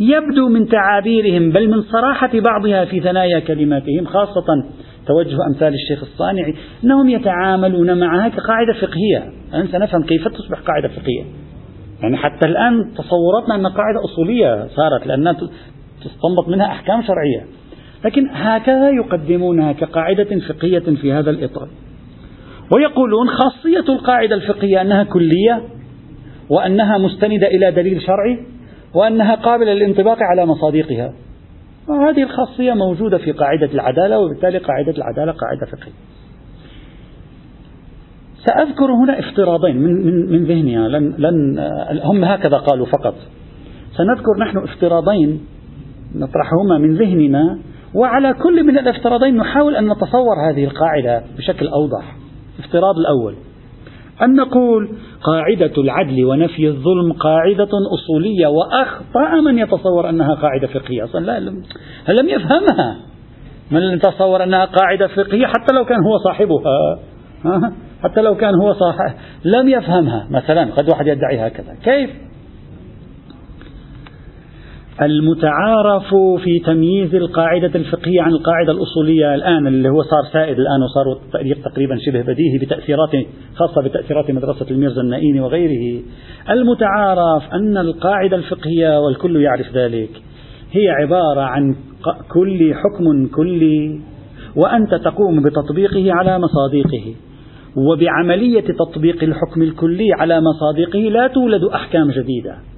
يبدو 0.00 0.48
من 0.48 0.68
تعابيرهم 0.68 1.50
بل 1.50 1.70
من 1.70 1.82
صراحة 1.82 2.30
بعضها 2.40 2.84
في 2.84 3.00
ثنايا 3.00 3.38
كلماتهم 3.38 4.04
خاصة 4.06 4.64
توجه 5.06 5.36
أمثال 5.48 5.74
الشيخ 5.74 6.02
الصانعي 6.02 6.54
أنهم 6.84 7.08
يتعاملون 7.08 8.00
معها 8.00 8.28
كقاعدة 8.28 8.72
فقهية. 8.72 9.32
الآن 9.48 9.68
سنفهم 9.68 10.02
كيف 10.02 10.28
تصبح 10.28 10.60
قاعدة 10.60 10.88
فقهية. 10.88 11.24
يعني 12.02 12.16
حتى 12.16 12.46
الآن 12.46 12.92
تصوراتنا 12.94 13.54
أن 13.54 13.66
قاعدة 13.66 14.04
أصولية 14.04 14.66
صارت 14.66 15.06
لأنها 15.06 15.32
تستنبط 16.04 16.48
منها 16.48 16.66
أحكام 16.66 17.02
شرعية. 17.02 17.46
لكن 18.04 18.28
هكذا 18.32 18.90
يقدمونها 18.90 19.72
كقاعدة 19.72 20.38
فقهية 20.48 20.96
في 21.00 21.12
هذا 21.12 21.30
الإطار. 21.30 21.68
ويقولون 22.72 23.28
خاصية 23.28 23.94
القاعدة 23.94 24.34
الفقهية 24.34 24.80
أنها 24.80 25.04
كلية 25.04 25.62
وأنها 26.50 26.98
مستندة 26.98 27.46
إلى 27.46 27.70
دليل 27.70 28.02
شرعي 28.02 28.38
وأنها 28.94 29.34
قابلة 29.34 29.72
للانطباق 29.72 30.18
على 30.20 30.46
مصادقها. 30.46 31.12
وهذه 31.90 32.22
الخاصية 32.22 32.72
موجودة 32.72 33.18
في 33.18 33.32
قاعدة 33.32 33.66
العدالة 33.74 34.18
وبالتالي 34.18 34.58
قاعدة 34.58 34.92
العدالة 34.92 35.32
قاعدة 35.32 35.66
فقهية. 35.66 35.92
سأذكر 38.46 38.92
هنا 38.92 39.18
افتراضين 39.18 39.76
من, 39.76 40.06
من, 40.06 40.32
من 40.32 40.44
ذهني 40.44 40.88
لن, 40.88 41.14
لن 41.18 41.58
هم 42.02 42.24
هكذا 42.24 42.56
قالوا 42.56 42.86
فقط. 42.86 43.14
سنذكر 43.96 44.38
نحن 44.40 44.58
افتراضين 44.58 45.40
نطرحهما 46.14 46.78
من 46.78 46.94
ذهننا 46.96 47.58
وعلى 47.94 48.34
كل 48.34 48.64
من 48.64 48.78
الافتراضين 48.78 49.36
نحاول 49.36 49.76
أن 49.76 49.92
نتصور 49.92 50.50
هذه 50.50 50.64
القاعدة 50.64 51.22
بشكل 51.36 51.68
أوضح. 51.68 52.16
الافتراض 52.58 52.94
الأول. 52.98 53.34
أن 54.22 54.34
نقول 54.34 54.88
قاعدة 55.22 55.82
العدل 55.82 56.24
ونفي 56.24 56.68
الظلم 56.68 57.12
قاعدة 57.12 57.68
أصولية 57.94 58.46
وأخطأ 58.46 59.40
من 59.44 59.58
يتصور 59.58 60.08
أنها 60.08 60.34
قاعدة 60.34 60.66
فقهية. 60.66 61.04
أصلا 61.04 61.20
لا 61.20 61.40
لم 62.20 62.28
يفهمها 62.28 62.96
من 63.70 63.80
يتصور 63.80 64.42
أنها 64.42 64.64
قاعدة 64.64 65.06
فقهية 65.06 65.46
حتى 65.46 65.74
لو 65.74 65.84
كان 65.84 65.98
هو 66.04 66.18
صاحبها؟ 66.24 66.98
حتى 68.02 68.20
لو 68.20 68.36
كان 68.36 68.54
هو 68.54 68.72
صاحب 68.72 69.14
لم 69.44 69.68
يفهمها. 69.68 70.26
مثلا 70.30 70.64
قد 70.64 70.88
واحد 70.90 71.06
يدعي 71.06 71.46
هكذا. 71.46 71.74
كيف؟ 71.84 72.10
المتعارف 75.02 76.14
في 76.44 76.58
تمييز 76.66 77.14
القاعدة 77.14 77.70
الفقهية 77.74 78.22
عن 78.22 78.30
القاعدة 78.30 78.72
الأصولية 78.72 79.34
الآن 79.34 79.66
اللي 79.66 79.88
هو 79.88 80.02
صار 80.02 80.32
سائد 80.32 80.58
الآن 80.58 80.82
وصار 80.82 81.18
تقريبا 81.64 81.98
شبه 82.06 82.22
بديهي 82.22 82.58
بتأثيرات 82.58 83.10
خاصة 83.54 83.82
بتأثيرات 83.82 84.30
مدرسة 84.30 84.66
الميرزا 84.70 85.00
النائيني 85.00 85.40
وغيره. 85.40 86.02
المتعارف 86.50 87.42
أن 87.54 87.76
القاعدة 87.76 88.36
الفقهية 88.36 89.00
والكل 89.00 89.36
يعرف 89.36 89.66
ذلك 89.74 90.10
هي 90.72 90.88
عبارة 90.88 91.40
عن 91.40 91.74
كل 92.32 92.74
حكم 92.74 93.26
كلي 93.26 94.00
وأنت 94.56 94.94
تقوم 94.94 95.42
بتطبيقه 95.42 96.12
على 96.12 96.38
مصادقه 96.38 97.14
وبعملية 97.76 98.60
تطبيق 98.60 99.22
الحكم 99.24 99.62
الكلي 99.62 100.12
على 100.12 100.40
مصادقه 100.40 100.98
لا 100.98 101.26
تولد 101.26 101.64
أحكام 101.64 102.10
جديدة. 102.10 102.69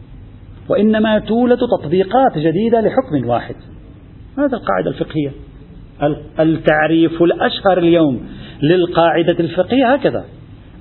وإنما 0.68 1.18
تولد 1.18 1.58
تطبيقات 1.58 2.38
جديدة 2.38 2.80
لحكم 2.80 3.28
واحد. 3.28 3.54
هذا 4.38 4.56
القاعدة 4.56 4.90
الفقهية. 4.90 5.30
التعريف 6.40 7.22
الأشهر 7.22 7.78
اليوم 7.78 8.20
للقاعدة 8.62 9.36
الفقهية 9.40 9.94
هكذا. 9.94 10.24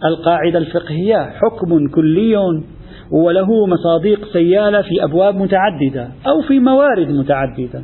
القاعدة 0.05 0.59
الفقهية 0.59 1.17
حكم 1.17 1.87
كلي 1.87 2.35
وله 3.11 3.65
مصادق 3.67 4.33
سيالة 4.33 4.81
في 4.81 5.03
أبواب 5.03 5.35
متعددة 5.35 6.07
أو 6.27 6.41
في 6.41 6.59
موارد 6.59 7.11
متعددة. 7.11 7.83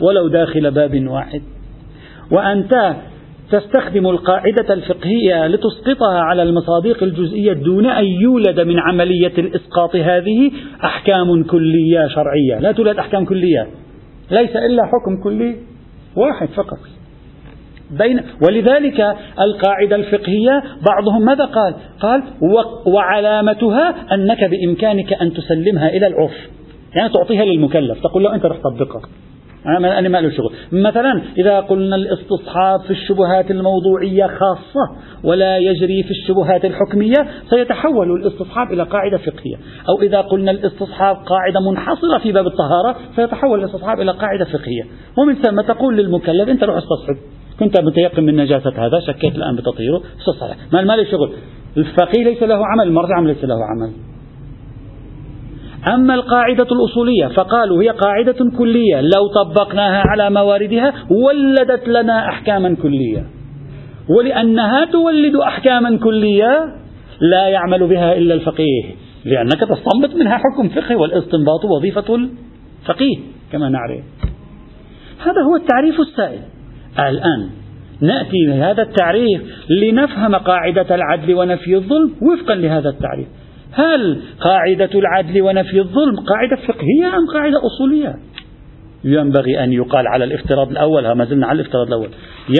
ولو 0.00 0.28
داخل 0.28 0.70
باب 0.70 1.06
واحد. 1.08 1.42
وأنت 2.32 2.94
تستخدم 3.50 4.06
القاعدة 4.06 4.74
الفقهية 4.74 5.46
لتسقطها 5.46 6.20
على 6.20 6.42
المصادق 6.42 7.02
الجزئية 7.02 7.52
دون 7.52 7.86
أن 7.86 8.04
يولد 8.04 8.60
من 8.60 8.78
عملية 8.78 9.32
الإسقاط 9.38 9.96
هذه 9.96 10.50
أحكام 10.84 11.44
كلية 11.44 12.06
شرعية. 12.08 12.58
لا 12.60 12.72
تولد 12.72 12.98
أحكام 12.98 13.24
كلية. 13.24 13.66
ليس 14.30 14.56
إلا 14.56 14.82
حكم 14.86 15.22
كلي 15.24 15.56
واحد 16.16 16.48
فقط. 16.48 16.78
بين 17.90 18.20
ولذلك 18.48 19.16
القاعدة 19.40 19.96
الفقهية 19.96 20.62
بعضهم 20.88 21.24
ماذا 21.24 21.44
قال؟ 21.44 21.74
قال 22.00 22.22
وعلامتها 22.86 24.14
أنك 24.14 24.44
بإمكانك 24.44 25.12
أن 25.12 25.32
تسلمها 25.32 25.88
إلى 25.88 26.06
العرف. 26.06 26.50
يعني 26.94 27.12
تعطيها 27.12 27.44
للمكلف 27.44 28.00
تقول 28.02 28.22
له 28.22 28.34
أنت 28.34 28.46
رح 28.46 28.56
تطبقها 28.56 29.02
أنا 29.66 30.08
ما 30.08 30.20
له 30.20 30.30
شغل. 30.30 30.52
مثلا 30.72 31.22
إذا 31.38 31.60
قلنا 31.60 31.96
الاستصحاب 31.96 32.80
في 32.80 32.90
الشبهات 32.90 33.50
الموضوعية 33.50 34.26
خاصة 34.26 34.96
ولا 35.24 35.58
يجري 35.58 36.02
في 36.02 36.10
الشبهات 36.10 36.64
الحكمية 36.64 37.26
سيتحول 37.50 38.10
الاستصحاب 38.10 38.72
إلى 38.72 38.82
قاعدة 38.82 39.16
فقهية. 39.16 39.56
أو 39.88 40.02
إذا 40.02 40.20
قلنا 40.20 40.50
الاستصحاب 40.50 41.16
قاعدة 41.16 41.70
منحصرة 41.70 42.18
في 42.22 42.32
باب 42.32 42.46
الطهارة 42.46 42.96
سيتحول 43.16 43.58
الاستصحاب 43.58 44.00
إلى 44.00 44.12
قاعدة 44.12 44.44
فقهية. 44.44 44.82
ومن 45.18 45.34
ثم 45.34 45.60
تقول 45.60 45.96
للمكلف 45.96 46.48
أنت 46.48 46.64
روح 46.64 46.76
استصحب. 46.76 47.16
كنت 47.60 47.80
متيقن 47.80 48.24
من 48.24 48.36
نجاسة 48.36 48.72
هذا 48.86 49.00
شكيت 49.06 49.34
الآن 49.34 49.56
بتطهيره 49.56 50.02
استصحب. 50.20 50.56
ما 50.72 50.96
له 50.96 51.04
شغل. 51.10 51.32
الفقيه 51.76 52.24
ليس 52.24 52.42
له 52.42 52.66
عمل 52.66 52.88
المرجع 52.88 53.20
ليس 53.20 53.44
له 53.44 53.54
عمل. 53.54 53.92
أما 55.86 56.14
القاعدة 56.14 56.66
الأصولية 56.72 57.26
فقالوا 57.26 57.82
هي 57.82 57.88
قاعدة 57.88 58.50
كلية 58.58 59.00
لو 59.00 59.26
طبقناها 59.44 60.02
على 60.06 60.30
مواردها 60.30 60.94
ولدت 61.10 61.88
لنا 61.88 62.28
أحكاما 62.28 62.76
كلية. 62.82 63.26
ولأنها 64.18 64.84
تولد 64.84 65.36
أحكاما 65.36 65.98
كلية 65.98 66.74
لا 67.20 67.48
يعمل 67.48 67.88
بها 67.88 68.12
إلا 68.12 68.34
الفقيه 68.34 68.82
لأنك 69.24 69.60
تستنبط 69.60 70.14
منها 70.14 70.38
حكم 70.38 70.68
فقهي 70.68 70.96
والاستنباط 70.96 71.64
وظيفة 71.64 72.14
الفقيه 72.14 73.16
كما 73.52 73.68
نعرف. 73.68 74.04
هذا 75.20 75.42
هو 75.42 75.56
التعريف 75.56 76.00
السائد 76.00 76.40
الآن 76.98 77.50
نأتي 78.00 78.46
بهذا 78.46 78.82
التعريف 78.82 79.42
لنفهم 79.70 80.34
قاعدة 80.34 80.94
العدل 80.94 81.34
ونفي 81.34 81.74
الظلم 81.74 82.12
وفقا 82.22 82.54
لهذا 82.54 82.88
التعريف. 82.88 83.28
هل 83.72 84.20
قاعدة 84.40 84.98
العدل 84.98 85.42
ونفي 85.42 85.78
الظلم 85.78 86.16
قاعدة 86.16 86.56
فقهية 86.56 87.18
أم 87.18 87.26
قاعدة 87.34 87.56
أصولية؟ 87.66 88.16
ينبغي 89.04 89.64
أن 89.64 89.72
يقال 89.72 90.08
على 90.08 90.24
الافتراض 90.24 90.70
الأول 90.70 91.12
ما 91.12 91.24
زلنا 91.24 91.46
على 91.46 91.60
الافتراض 91.60 91.86
الأول. 91.86 92.08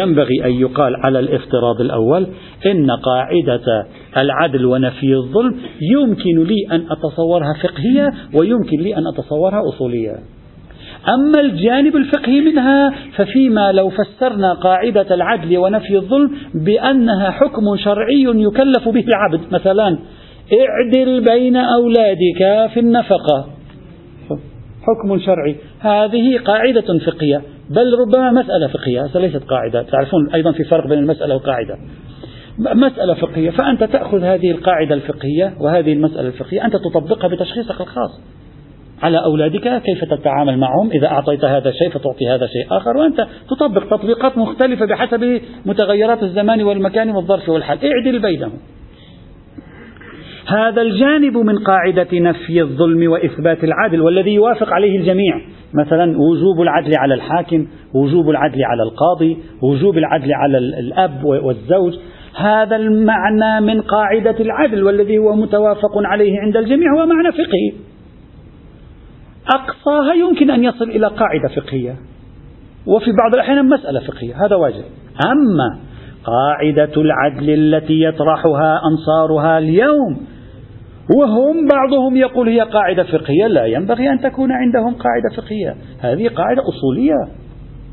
ينبغي 0.00 0.44
أن 0.44 0.50
يقال 0.50 0.96
على 0.96 1.18
الافتراض 1.18 1.80
الأول 1.80 2.26
إن 2.66 2.90
قاعدة 2.90 3.86
العدل 4.16 4.66
ونفي 4.66 5.14
الظلم 5.14 5.56
يمكن 5.94 6.44
لي 6.44 6.66
أن 6.72 6.86
أتصورها 6.90 7.54
فقهية 7.62 8.10
ويمكن 8.34 8.80
لي 8.80 8.96
أن 8.96 9.06
أتصورها 9.06 9.62
أصولية. 9.68 10.14
أما 11.08 11.40
الجانب 11.40 11.96
الفقهي 11.96 12.40
منها 12.40 12.94
ففيما 13.16 13.72
لو 13.72 13.90
فسرنا 13.90 14.54
قاعدة 14.54 15.14
العدل 15.14 15.58
ونفي 15.58 15.96
الظلم 15.96 16.30
بأنها 16.54 17.30
حكم 17.30 17.76
شرعي 17.76 18.22
يكلف 18.22 18.88
به 18.88 19.04
العبد. 19.08 19.40
مثلا 19.52 19.98
اعدل 20.52 21.24
بين 21.24 21.56
أولادك 21.56 22.70
في 22.74 22.80
النفقة. 22.80 23.46
حكم 24.82 25.18
شرعي. 25.18 25.56
هذه 25.80 26.38
قاعدة 26.38 26.98
فقهية. 27.06 27.42
بل 27.70 27.94
ربما 28.00 28.30
مسألة 28.30 28.66
فقهية. 28.66 29.10
ليست 29.14 29.44
قاعدة. 29.44 29.82
تعرفون 29.82 30.30
أيضا 30.34 30.52
في 30.52 30.64
فرق 30.64 30.86
بين 30.86 30.98
المسألة 30.98 31.34
والقاعدة 31.34 31.76
مسألة 32.58 33.14
فقهية. 33.14 33.50
فأنت 33.50 33.84
تأخذ 33.84 34.22
هذه 34.22 34.50
القاعدة 34.50 34.94
الفقهية 34.94 35.54
وهذه 35.60 35.92
المسألة 35.92 36.28
الفقهية. 36.28 36.64
أنت 36.64 36.76
تطبقها 36.76 37.28
بتشخيصك 37.28 37.80
الخاص. 37.80 38.20
على 39.02 39.24
أولادك 39.24 39.82
كيف 39.82 40.04
تتعامل 40.04 40.58
معهم؟ 40.58 40.90
إذا 40.90 41.06
أعطيت 41.06 41.44
هذا 41.44 41.70
شيء 41.70 41.90
فتعطي 41.90 42.28
هذا 42.28 42.46
شيء 42.46 42.76
آخر. 42.76 42.96
وأنت 42.96 43.26
تطبق 43.50 43.96
تطبيقات 43.96 44.38
مختلفة 44.38 44.86
بحسب 44.86 45.40
متغيرات 45.66 46.22
الزمان 46.22 46.62
والمكان 46.62 47.10
والظرف 47.10 47.48
والحال. 47.48 47.78
اعدل 47.84 48.22
بينهم. 48.22 48.52
هذا 50.50 50.82
الجانب 50.82 51.36
من 51.36 51.58
قاعدة 51.58 52.08
نفي 52.12 52.60
الظلم 52.60 53.10
وإثبات 53.10 53.64
العدل 53.64 54.00
والذي 54.00 54.34
يوافق 54.34 54.72
عليه 54.72 54.98
الجميع. 54.98 55.40
مثلا 55.74 56.18
وجوب 56.18 56.60
العدل 56.62 56.92
على 56.98 57.14
الحاكم 57.14 57.66
وجوب 57.94 58.30
العدل 58.30 58.64
على 58.64 58.82
القاضي 58.82 59.38
وجوب 59.62 59.98
العدل 59.98 60.34
على 60.34 60.58
الأب 60.58 61.24
والزوج. 61.24 61.92
هذا 62.36 62.76
المعنى 62.76 63.66
من 63.66 63.80
قاعدة 63.80 64.40
العدل 64.40 64.82
والذي 64.84 65.18
هو 65.18 65.34
متوافق 65.36 65.98
عليه 66.04 66.40
عند 66.40 66.56
الجميع 66.56 66.92
هو 66.92 67.06
معنى 67.06 67.32
فقهي. 67.32 67.72
أقصاها 69.54 70.14
يمكن 70.14 70.50
أن 70.50 70.64
يصل 70.64 70.84
إلى 70.84 71.06
قاعدة 71.06 71.48
فقهية. 71.56 71.94
وفي 72.86 73.10
بعض 73.22 73.34
الأحيان 73.34 73.68
مسألة 73.68 74.00
فقهية. 74.00 74.46
هذا 74.46 74.56
واجب. 74.56 74.84
أما 75.26 75.78
قاعدة 76.24 77.02
العدل 77.02 77.50
التي 77.50 78.02
يطرحها 78.02 78.80
أنصارها 78.90 79.58
اليوم 79.58 80.39
وهم 81.16 81.68
بعضهم 81.68 82.16
يقول 82.16 82.48
هي 82.48 82.60
قاعدة 82.60 83.02
فقهية. 83.02 83.46
لا 83.46 83.66
ينبغي 83.66 84.10
أن 84.10 84.20
تكون 84.20 84.52
عندهم 84.52 84.94
قاعدة 84.94 85.36
فقهية. 85.36 85.74
هذه 86.00 86.28
قاعدة 86.28 86.62
أصولية. 86.68 87.28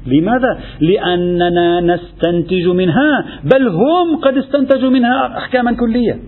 لماذا؟ 0.05 0.59
لأننا 0.79 1.81
نستنتج 1.81 2.67
منها 2.67 3.25
بل 3.43 3.67
هم 3.67 4.15
قد 4.21 4.37
استنتجوا 4.37 4.89
منها 4.89 5.37
أحكاما 5.37 5.75
كلية. 5.75 6.19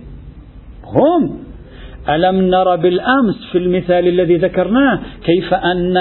هم. 0.84 1.40
ألم 2.08 2.40
نر 2.40 2.76
بالأمس 2.76 3.52
في 3.52 3.58
المثال 3.58 4.08
الذي 4.08 4.36
ذكرناه 4.36 5.00
كيف 5.24 5.54
أن 5.54 5.96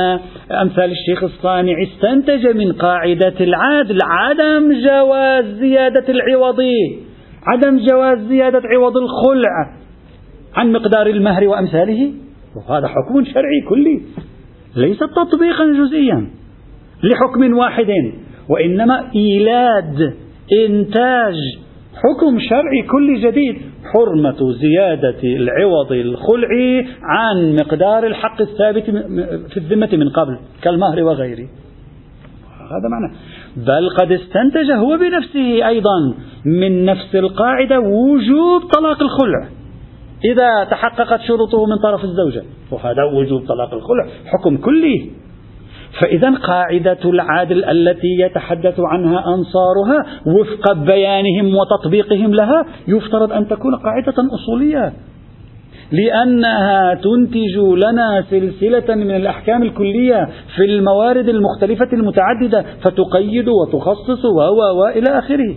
أمثال 0.52 0.92
الشيخ 0.92 1.24
الصانع 1.24 1.74
استنتج 1.84 2.48
من 2.48 2.72
قاعدة 2.72 3.34
العدل 3.42 3.98
عدم 4.04 4.74
جواز 4.86 5.46
زيادة 5.46 6.06
العوض. 6.10 6.62
عدم 7.48 7.80
جواز 7.90 8.18
زيادة 8.18 8.62
عوض 8.76 8.98
الخلع. 8.98 9.79
عن 10.56 10.72
مقدار 10.72 11.08
المهر 11.08 11.48
وأمثاله؟ 11.48 12.14
وهذا 12.56 12.88
حكم 12.88 13.26
شرعي 13.26 13.62
كلي 13.70 14.02
ليس 14.76 15.00
تطبيقا 15.00 15.66
جزئيا 15.66 16.28
لحكم 17.04 17.58
واحد 17.58 17.88
وإنما 18.50 19.12
إيلاد 19.16 20.14
إنتاج 20.66 21.36
حكم 21.96 22.40
شرعي 22.40 22.82
كلي 22.92 23.22
جديد. 23.22 23.56
حرمة 23.94 24.52
زيادة 24.52 25.24
العوض 25.24 25.92
الخلعي 25.92 26.88
عن 27.04 27.56
مقدار 27.56 28.08
الحق 28.08 28.42
الثابت 28.42 28.84
في 29.50 29.58
الذمة 29.58 29.90
من 29.94 30.10
قبل 30.10 30.40
كالمهر 30.62 31.04
وغيره. 31.04 31.48
هذا 32.72 32.88
معنى. 32.92 33.16
بل 33.58 33.90
قد 33.90 34.12
استنتج 34.12 34.72
هو 34.72 34.98
بنفسه 34.98 35.68
أيضا 35.68 36.14
من 36.46 36.86
نفس 36.86 37.16
القاعدة 37.16 37.80
وجوب 37.80 38.62
طلاق 38.62 39.02
الخلع. 39.02 39.48
إذا 40.26 40.64
تحققت 40.64 41.22
شروطه 41.22 41.66
من 41.66 41.78
طرف 41.84 42.04
الزوجة 42.04 42.44
وهذا 42.72 43.04
وجوب 43.04 43.42
طلاق 43.48 43.74
الخلع 43.74 44.08
حكم 44.26 44.58
كلي. 44.58 45.10
فإذا 46.02 46.36
قاعدة 46.36 47.00
العدل 47.06 47.66
التي 47.66 48.08
يتحدث 48.20 48.80
عنها 48.80 49.24
أنصارها 49.28 50.06
وفق 50.26 50.74
بيانهم 50.74 51.56
وتطبيقهم 51.56 52.34
لها 52.34 52.66
يفترض 52.88 53.32
أن 53.32 53.48
تكون 53.48 53.76
قاعدة 53.76 54.14
أصولية. 54.34 54.94
لأنها 55.92 56.94
تنتج 56.94 57.58
لنا 57.58 58.24
سلسلة 58.30 58.96
من 58.96 59.16
الأحكام 59.16 59.64
الكلية 59.64 60.30
في 60.56 60.66
الموارد 60.66 61.30
المختلفة 61.30 61.88
المتعددة 61.94 62.66
فتقيد 62.82 63.48
وتخصص 63.48 64.26
و 64.26 64.40
وإلى 64.80 65.20
آخره. 65.20 65.56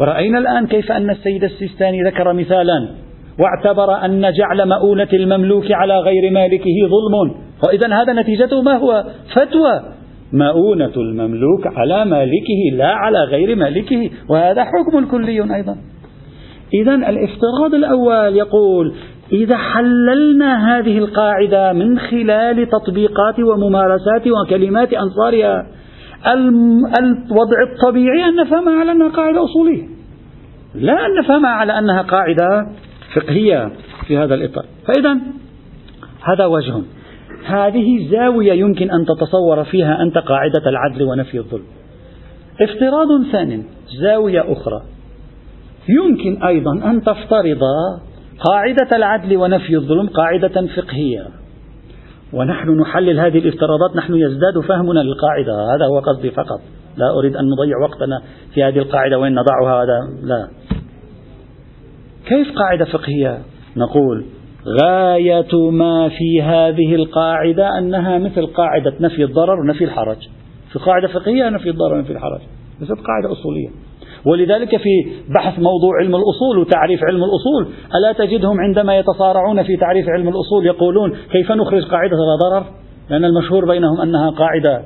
ورأينا 0.00 0.38
الآن 0.38 0.66
كيف 0.66 0.92
أن 0.92 1.10
السيد 1.10 1.44
السيستاني 1.44 2.02
ذكر 2.02 2.32
مثالا. 2.32 3.05
واعتبر 3.38 4.04
أن 4.04 4.32
جعل 4.32 4.68
مؤونة 4.68 5.08
المملوك 5.12 5.72
على 5.72 5.98
غير 5.98 6.30
مالكه 6.30 6.74
ظلم. 6.86 7.34
وإذا 7.64 7.86
هذا 7.86 8.12
نتيجته 8.12 8.62
ما 8.62 8.76
هو؟ 8.76 9.04
فتوى. 9.34 9.82
مؤونة 10.32 10.92
المملوك 10.96 11.66
على 11.66 12.04
مالكه 12.04 12.76
لا 12.76 12.88
على 12.88 13.18
غير 13.18 13.56
مالكه. 13.56 14.10
وهذا 14.28 14.64
حكم 14.64 15.06
كلي 15.10 15.54
أيضا. 15.54 15.76
إذا 16.74 16.94
الافتراض 16.94 17.74
الأول 17.74 18.36
يقول 18.36 18.94
إذا 19.32 19.56
حللنا 19.56 20.78
هذه 20.78 20.98
القاعدة 20.98 21.72
من 21.72 21.98
خلال 21.98 22.68
تطبيقات 22.68 23.40
وممارسات 23.40 24.26
وكلمات 24.26 24.92
أنصارها 24.92 25.66
الوضع 26.26 27.62
الطبيعي 27.72 28.28
أن 28.28 28.36
نفهمها 28.36 28.80
على 28.80 28.92
أنها 28.92 29.08
قاعدة 29.08 29.44
أصولية. 29.44 29.82
لا 30.74 31.06
أن 31.06 31.14
نفهمها 31.18 31.50
على 31.50 31.78
أنها 31.78 32.02
قاعدة 32.02 32.66
فقهية 33.16 33.70
في 34.06 34.18
هذا 34.18 34.34
الإطار. 34.34 34.64
فإذا 34.86 35.18
هذا 36.22 36.46
وجه 36.46 36.82
هذه 37.46 38.08
زاوية 38.10 38.52
يمكن 38.52 38.90
أن 38.90 39.06
تتصور 39.06 39.64
فيها 39.64 40.02
أنت 40.02 40.18
قاعدة 40.18 40.62
العدل 40.66 41.02
ونفي 41.02 41.38
الظلم. 41.38 41.64
افتراض 42.60 43.06
ثان 43.32 43.64
زاوية 44.00 44.52
أخرى. 44.52 44.82
يمكن 45.88 46.42
أيضا 46.42 46.72
أن 46.90 47.02
تفترض 47.02 47.60
قاعدة 48.50 48.96
العدل 48.96 49.36
ونفي 49.36 49.76
الظلم 49.76 50.06
قاعدة 50.06 50.66
فقهية. 50.66 51.26
ونحن 52.32 52.80
نحلل 52.80 53.20
هذه 53.20 53.38
الافتراضات 53.38 53.96
نحن 53.96 54.14
يزداد 54.14 54.60
فهمنا 54.68 55.00
للقاعدة. 55.00 55.52
هذا 55.52 55.86
هو 55.86 55.98
قصدي 55.98 56.30
فقط. 56.30 56.60
لا 56.96 57.18
أريد 57.18 57.36
أن 57.36 57.44
نضيع 57.44 57.78
وقتنا 57.82 58.22
في 58.54 58.64
هذه 58.64 58.78
القاعدة 58.78 59.18
وين 59.18 59.34
نضعها 59.34 59.82
هذا 59.82 59.98
لا. 60.22 60.48
كيف 62.26 62.52
قاعدة 62.58 62.84
فقهية؟ 62.84 63.38
نقول 63.76 64.24
غاية 64.82 65.70
ما 65.70 66.08
في 66.08 66.42
هذه 66.42 66.94
القاعدة 66.94 67.78
أنها 67.78 68.18
مثل 68.18 68.46
قاعدة 68.46 68.94
نفي 69.00 69.24
الضرر 69.24 69.60
ونفي 69.60 69.84
الحرج. 69.84 70.28
في 70.72 70.78
قاعدة 70.78 71.08
فقهية 71.08 71.48
نفي 71.48 71.70
الضرر 71.70 71.94
ونفي 71.94 72.12
الحرج. 72.12 72.40
ليست 72.80 72.92
قاعدة 72.92 73.32
أصولية. 73.32 73.68
ولذلك 74.24 74.76
في 74.76 75.12
بحث 75.34 75.58
موضوع 75.58 75.98
علم 76.00 76.16
الأصول 76.16 76.58
وتعريف 76.58 77.00
علم 77.04 77.24
الأصول 77.24 77.74
ألا 77.94 78.12
تجدهم 78.12 78.60
عندما 78.60 78.98
يتصارعون 78.98 79.62
في 79.62 79.76
تعريف 79.76 80.08
علم 80.08 80.28
الأصول 80.28 80.66
يقولون 80.66 81.16
كيف 81.32 81.52
نخرج 81.52 81.84
قاعدة 81.84 82.16
لا 82.16 82.48
ضرر؟ 82.48 82.64
لأن 83.10 83.24
المشهور 83.24 83.64
بينهم 83.64 84.00
أنها 84.00 84.30
قاعدة 84.30 84.82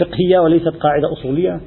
فقهية 0.00 0.38
وليست 0.38 0.68
قاعدة 0.68 1.12
أصولية. 1.12 1.60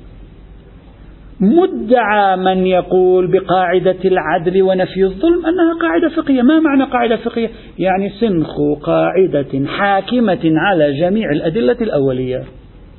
مدعى 1.42 2.36
من 2.36 2.68
يقول 2.68 3.32
بقاعدة 3.32 3.98
العدل 4.06 4.62
ونفي 4.62 5.04
الظلم 5.04 5.46
أنها 5.46 5.74
قاعدة 5.82 6.10
فقهية. 6.10 6.42
ما 6.42 6.60
معنى 6.60 6.84
قاعدة 6.84 7.16
فقهية؟ 7.16 7.50
يعني 7.80 8.10
سنخ 8.10 8.56
قاعدة 8.84 9.68
حاكمة 9.68 10.40
على 10.44 11.00
جميع 11.00 11.32
الأدلة 11.32 11.78
الأولية. 11.82 12.44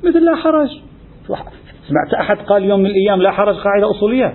مثل 0.03 0.25
لا 0.25 0.35
حرج. 0.35 0.69
سمعت 1.87 2.13
أحد 2.19 2.37
قال 2.37 2.63
يوم 2.63 2.79
من 2.79 2.85
الأيام 2.85 3.21
لا 3.21 3.31
حرج 3.31 3.55
قاعدة 3.55 3.91
أصولية؟ 3.91 4.25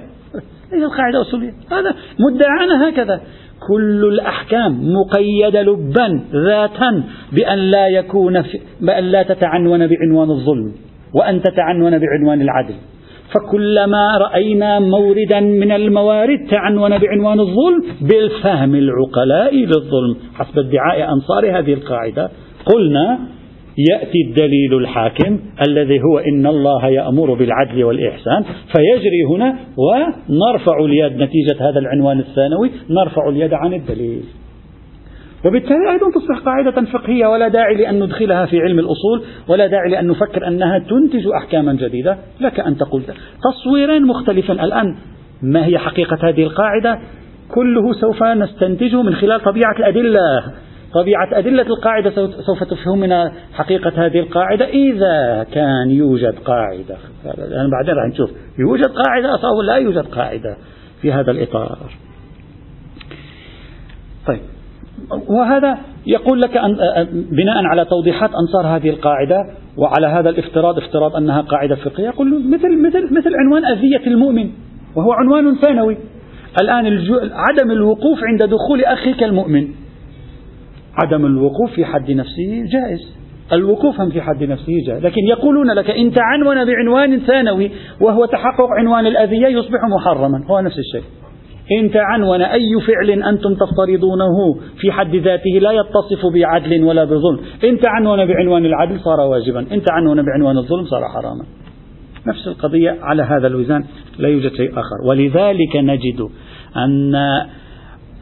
ليست 0.72 0.96
قاعدة 0.96 1.20
أصولية. 1.20 1.52
هذا 1.70 1.94
مدعانا 2.18 2.88
هكذا. 2.88 3.20
كل 3.68 4.04
الأحكام 4.04 4.92
مقيدة 4.92 5.62
لبا 5.62 6.22
ذاتا 6.32 7.02
بأن 7.32 7.58
لا 7.58 7.88
يكون 7.88 8.42
بأن 8.80 9.04
لا 9.04 9.22
تتعنون 9.22 9.86
بعنوان 9.86 10.30
الظلم 10.30 10.72
وأن 11.14 11.42
تتعنون 11.42 11.98
بعنوان 11.98 12.40
العدل. 12.40 12.74
فكلما 13.34 14.18
رأينا 14.18 14.78
موردا 14.78 15.40
من 15.40 15.72
الموارد 15.72 16.38
تعنون 16.50 16.98
بعنوان 16.98 17.40
الظلم 17.40 17.82
بالفهم 18.00 18.74
العقلاء 18.74 19.54
للظلم 19.54 20.16
حسب 20.34 20.58
ادعاء 20.58 21.12
أنصار 21.12 21.58
هذه 21.58 21.72
القاعدة 21.72 22.30
قلنا 22.66 23.18
يأتي 23.90 24.18
الدليل 24.28 24.74
الحاكم 24.74 25.40
الذي 25.68 26.00
هو 26.00 26.18
إن 26.18 26.46
الله 26.46 26.86
يأمر 26.86 27.34
بالعدل 27.34 27.84
والإحسان 27.84 28.42
فيجري 28.42 29.24
هنا 29.30 29.58
ونرفع 29.76 30.84
اليد 30.84 31.12
نتيجة 31.12 31.70
هذا 31.70 31.78
العنوان 31.78 32.18
الثانوي 32.18 32.70
نرفع 32.90 33.28
اليد 33.28 33.54
عن 33.54 33.74
الدليل. 33.74 34.22
وبالتالي 35.44 35.90
أيضا 35.90 36.10
تصبح 36.10 36.38
قاعدة 36.38 36.84
فقهية 36.84 37.26
ولا 37.26 37.48
داعي 37.48 37.74
لأن 37.74 38.02
ندخلها 38.02 38.46
في 38.46 38.60
علم 38.60 38.78
الأصول 38.78 39.22
ولا 39.48 39.66
داعي 39.66 39.90
لأن 39.90 40.06
نفكر 40.06 40.48
أنها 40.48 40.78
تنتج 40.78 41.26
أحكاما 41.26 41.72
جديدة. 41.72 42.18
لك 42.40 42.60
أن 42.60 42.76
تقول 42.76 43.02
تصويرين 43.52 44.06
مختلفا 44.06 44.52
الآن. 44.52 44.96
ما 45.42 45.66
هي 45.66 45.78
حقيقة 45.78 46.28
هذه 46.28 46.42
القاعدة؟ 46.42 46.98
كله 47.54 47.92
سوف 47.92 48.22
نستنتجه 48.22 49.02
من 49.02 49.14
خلال 49.14 49.40
طبيعة 49.40 49.76
الأدلة. 49.78 50.44
طبيعة 50.94 51.28
أدلة 51.32 51.62
القاعدة 51.62 52.10
سوف 52.46 52.64
تفهمنا 52.64 53.32
حقيقة 53.54 54.06
هذه 54.06 54.20
القاعدة. 54.20 54.64
إذا 54.64 55.46
كان 55.52 55.90
يوجد 55.90 56.34
قاعدة. 56.44 56.96
يعني 57.24 57.70
بعدين 57.70 57.94
راح 57.94 58.06
نشوف. 58.12 58.30
يوجد 58.58 58.90
قاعدة 58.90 59.28
أو 59.28 59.62
لا 59.62 59.74
يوجد 59.76 60.06
قاعدة 60.06 60.56
في 61.02 61.12
هذا 61.12 61.30
الإطار. 61.30 61.78
طيب. 64.26 64.57
وهذا 65.28 65.78
يقول 66.06 66.40
لك 66.40 66.56
أن 66.56 66.76
بناء 67.30 67.64
على 67.64 67.84
توضيحات 67.84 68.30
أنصار 68.30 68.76
هذه 68.76 68.90
القاعدة 68.90 69.36
وعلى 69.76 70.06
هذا 70.06 70.30
الافتراض 70.30 70.78
افتراض 70.78 71.16
أنها 71.16 71.40
قاعدة 71.40 71.74
فقهية 71.74 72.06
يقول 72.06 72.50
مثل 72.50 72.82
مثل 72.86 73.14
مثل 73.14 73.30
عنوان 73.34 73.64
أذية 73.64 74.06
المؤمن 74.06 74.50
وهو 74.96 75.12
عنوان 75.12 75.54
ثانوي. 75.54 75.96
الآن 76.62 76.86
عدم 77.32 77.70
الوقوف 77.70 78.18
عند 78.24 78.42
دخول 78.42 78.84
أخيك 78.84 79.22
المؤمن. 79.22 79.68
عدم 81.02 81.26
الوقوف 81.26 81.72
في 81.74 81.84
حد 81.84 82.10
نفسه 82.10 82.64
جائز. 82.72 83.18
الوقوف 83.52 84.00
هم 84.00 84.10
في 84.10 84.20
حد 84.20 84.42
نفسه 84.44 84.72
جائز. 84.86 85.04
لكن 85.04 85.22
يقولون 85.24 85.70
لك 85.70 85.90
إن 85.90 86.12
تعنون 86.12 86.64
بعنوان 86.64 87.18
ثانوي 87.18 87.70
وهو 88.00 88.24
تحقق 88.24 88.68
عنوان 88.78 89.06
الأذية 89.06 89.46
يصبح 89.46 89.80
محرما. 89.84 90.44
هو 90.50 90.60
نفس 90.60 90.78
الشيء. 90.78 91.02
إن 91.72 91.90
تعنون 91.90 92.42
أي 92.42 92.80
فعل 92.86 93.22
أنتم 93.22 93.54
تفترضونه 93.54 94.60
في 94.80 94.92
حد 94.92 95.16
ذاته 95.16 95.50
لا 95.60 95.72
يتصف 95.72 96.26
بعدل 96.34 96.84
ولا 96.84 97.04
بظلم. 97.04 97.40
إن 97.64 97.80
تعنون 97.80 98.26
بعنوان 98.26 98.66
العدل 98.66 99.00
صار 99.00 99.20
واجبا. 99.20 99.60
إن 99.60 99.82
تعنون 99.82 100.22
بعنوان 100.22 100.58
الظلم 100.58 100.84
صار 100.84 101.00
حراما. 101.14 101.44
نفس 102.26 102.48
القضية 102.48 102.96
على 103.02 103.22
هذا 103.22 103.46
الوزان 103.46 103.84
لا 104.18 104.28
يوجد 104.28 104.52
شيء 104.52 104.70
آخر. 104.72 105.08
ولذلك 105.08 105.76
نجد 105.76 106.28
أن 106.76 107.14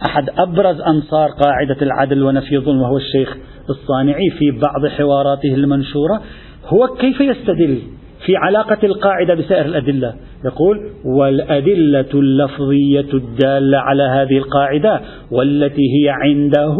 أحد 0.09 0.31
أبرز 0.39 0.81
أنصار 0.81 1.29
قاعدة 1.29 1.77
العدل 1.83 2.23
ونفي 2.23 2.57
الظلم 2.57 2.81
وهو 2.81 2.97
الشيخ 2.97 3.37
الصانعي 3.71 4.31
في 4.39 4.51
بعض 4.51 4.87
حواراته 4.87 5.55
المنشورة 5.55 6.23
هو 6.67 6.87
كيف 6.87 7.21
يستدل 7.21 7.79
في 8.27 8.37
علاقة 8.37 8.79
القاعدة 8.85 9.35
بسائر 9.35 9.65
الأدلة. 9.65 10.15
يقول 10.45 10.91
والأدلة 11.05 12.07
اللفظية 12.15 13.15
الدالة 13.15 13.79
على 13.79 14.03
هذه 14.03 14.39
القاعدة 14.39 15.01
والتي 15.31 15.83
هي 15.83 16.09
عنده 16.09 16.77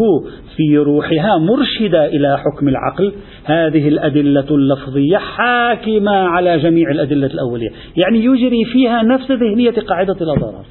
في 0.55 0.77
روحها 0.77 1.37
مرشدة 1.37 2.05
إلى 2.05 2.37
حكم 2.37 2.67
العقل 2.67 3.13
هذه 3.45 3.87
الأدلة 3.87 4.45
اللفظية 4.51 5.17
حاكمة 5.17 6.11
على 6.11 6.57
جميع 6.59 6.91
الأدلة 6.91 7.27
الأولية. 7.27 7.69
يعني 7.97 8.25
يجري 8.25 8.65
فيها 8.73 9.03
نفس 9.03 9.31
ذهنية 9.31 9.71
قاعدة 9.71 10.13
لا 10.13 10.33
ضرر 10.33 10.65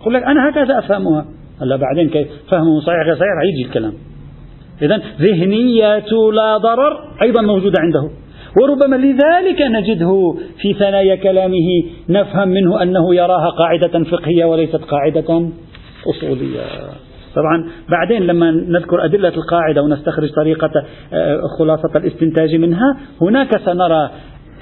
يقول 0.00 0.14
لك 0.14 0.22
أنا 0.22 0.50
هكذا 0.50 0.78
أفهمها. 0.78 1.26
هلا 1.62 1.76
بعدين 1.76 2.08
كيف؟ 2.08 2.28
فهمه 2.50 2.80
صحيح 2.80 3.00
غير 3.04 3.14
صحيح؟ 3.14 3.28
يجي 3.54 3.68
الكلام. 3.68 3.92
إذا 4.82 5.00
ذهنية 5.20 6.04
لا 6.32 6.56
ضرر 6.56 6.96
أيضا 7.22 7.42
موجودة 7.42 7.80
عنده. 7.80 8.23
وربما 8.62 8.96
لذلك 8.96 9.62
نجده 9.62 10.34
في 10.60 10.74
ثنايا 10.74 11.16
كلامه 11.16 11.84
نفهم 12.08 12.48
منه 12.48 12.82
أنه 12.82 13.14
يراها 13.14 13.50
قاعدة 13.50 14.04
فقهية 14.04 14.44
وليست 14.44 14.76
قاعدة 14.76 15.48
أصولية. 16.06 16.60
طبعا 17.34 17.70
بعدين 17.88 18.22
لما 18.22 18.50
نذكر 18.50 19.04
أدلة 19.04 19.28
القاعدة 19.28 19.82
ونستخرج 19.82 20.30
طريقة 20.36 20.70
آه، 21.12 21.40
خلاصة 21.58 21.90
الاستنتاج 21.96 22.54
منها 22.54 22.96
هناك 23.20 23.58
سنرى 23.64 24.10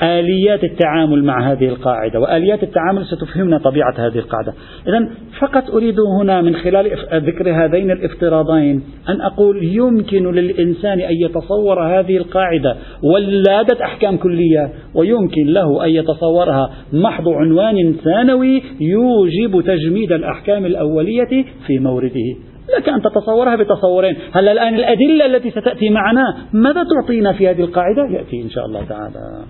آليات 0.03 0.65
التعامل 0.65 1.25
مع 1.25 1.53
هذه 1.53 1.69
القاعدة 1.69 2.21
وآليات 2.21 2.63
التعامل 2.63 3.07
ستفهمنا 3.07 3.59
طبيعة 3.59 3.95
هذه 3.99 4.19
القاعدة. 4.19 4.55
إذا 4.89 5.09
فقط 5.41 5.71
أريد 5.71 6.01
هنا 6.01 6.43
من 6.43 6.55
خلال 6.57 6.91
ذكر 7.13 7.65
هذين 7.65 7.91
الافتراضين 7.91 8.83
أن 9.09 9.21
أقول 9.21 9.65
يمكن 9.65 10.33
للإنسان 10.33 11.01
أن 11.01 11.15
يتصور 11.25 11.99
هذه 11.99 12.17
القاعدة 12.17 12.77
ولادة 13.03 13.85
أحكام 13.85 14.17
كلية 14.17 14.73
ويمكن 14.95 15.47
له 15.47 15.85
أن 15.85 15.91
يتصورها 15.91 16.71
محض 16.93 17.29
عنوان 17.29 17.95
ثانوي 18.05 18.63
يوجب 18.81 19.61
تجميد 19.67 20.13
الأحكام 20.13 20.67
الأولية 20.67 21.45
في 21.67 21.79
مورده. 21.79 22.37
لك 22.79 22.89
أن 22.89 23.03
تتصورها 23.03 23.57
بتصورين. 23.57 24.17
هلا 24.33 24.53
الآن 24.53 24.75
الأدلة 24.75 25.27
التي 25.27 25.51
ستأتي 25.51 25.91
معنا 25.91 26.23
ماذا 26.53 26.85
تعطينا 26.85 27.33
في 27.33 27.49
هذه 27.49 27.61
القاعدة؟ 27.61 28.07
يأتي 28.11 28.43
إن 28.43 28.51
شاء 28.51 28.67
الله 28.67 28.85
تعالى. 28.85 29.45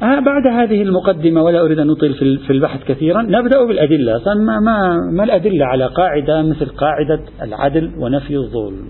بعد 0.00 0.46
هذه 0.46 0.82
المقدمة 0.82 1.42
ولا 1.42 1.60
أريد 1.60 1.78
أن 1.78 1.90
أطيل 1.90 2.14
في 2.46 2.50
البحث 2.50 2.84
كثيرا 2.84 3.22
نبدأ 3.22 3.64
بالأدلة. 3.64 4.34
ما, 4.34 4.60
ما, 4.60 4.96
ما 5.12 5.24
الأدلة 5.24 5.66
على 5.66 5.86
قاعدة 5.86 6.42
مثل 6.42 6.66
قاعدة 6.66 7.20
العدل 7.42 7.90
ونفي 7.98 8.36
الظلم؟ 8.36 8.86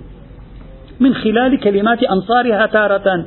من 1.00 1.14
خلال 1.14 1.60
كلمات 1.60 2.02
أنصارها 2.02 2.66
تارة 2.66 3.26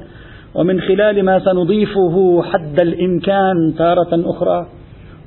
ومن 0.56 0.82
خلال 0.82 1.26
ما 1.26 1.40
سنضيفه 1.40 2.44
حد 2.44 2.80
الإمكان 2.82 3.76
تارة 3.78 4.30
أخرى 4.30 4.68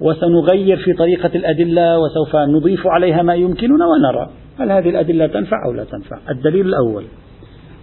وسنغير 0.00 0.76
في 0.76 0.92
طريقة 0.92 1.30
الأدلة 1.34 1.98
وسوف 1.98 2.36
نضيف 2.36 2.86
عليها 2.86 3.22
ما 3.22 3.34
يمكننا 3.34 3.86
ونرى. 3.86 4.30
هل 4.58 4.72
هذه 4.72 4.90
الأدلة 4.90 5.26
تنفع 5.26 5.56
أو 5.66 5.72
لا 5.72 5.84
تنفع؟ 5.84 6.18
الدليل 6.30 6.66
الأول. 6.66 7.04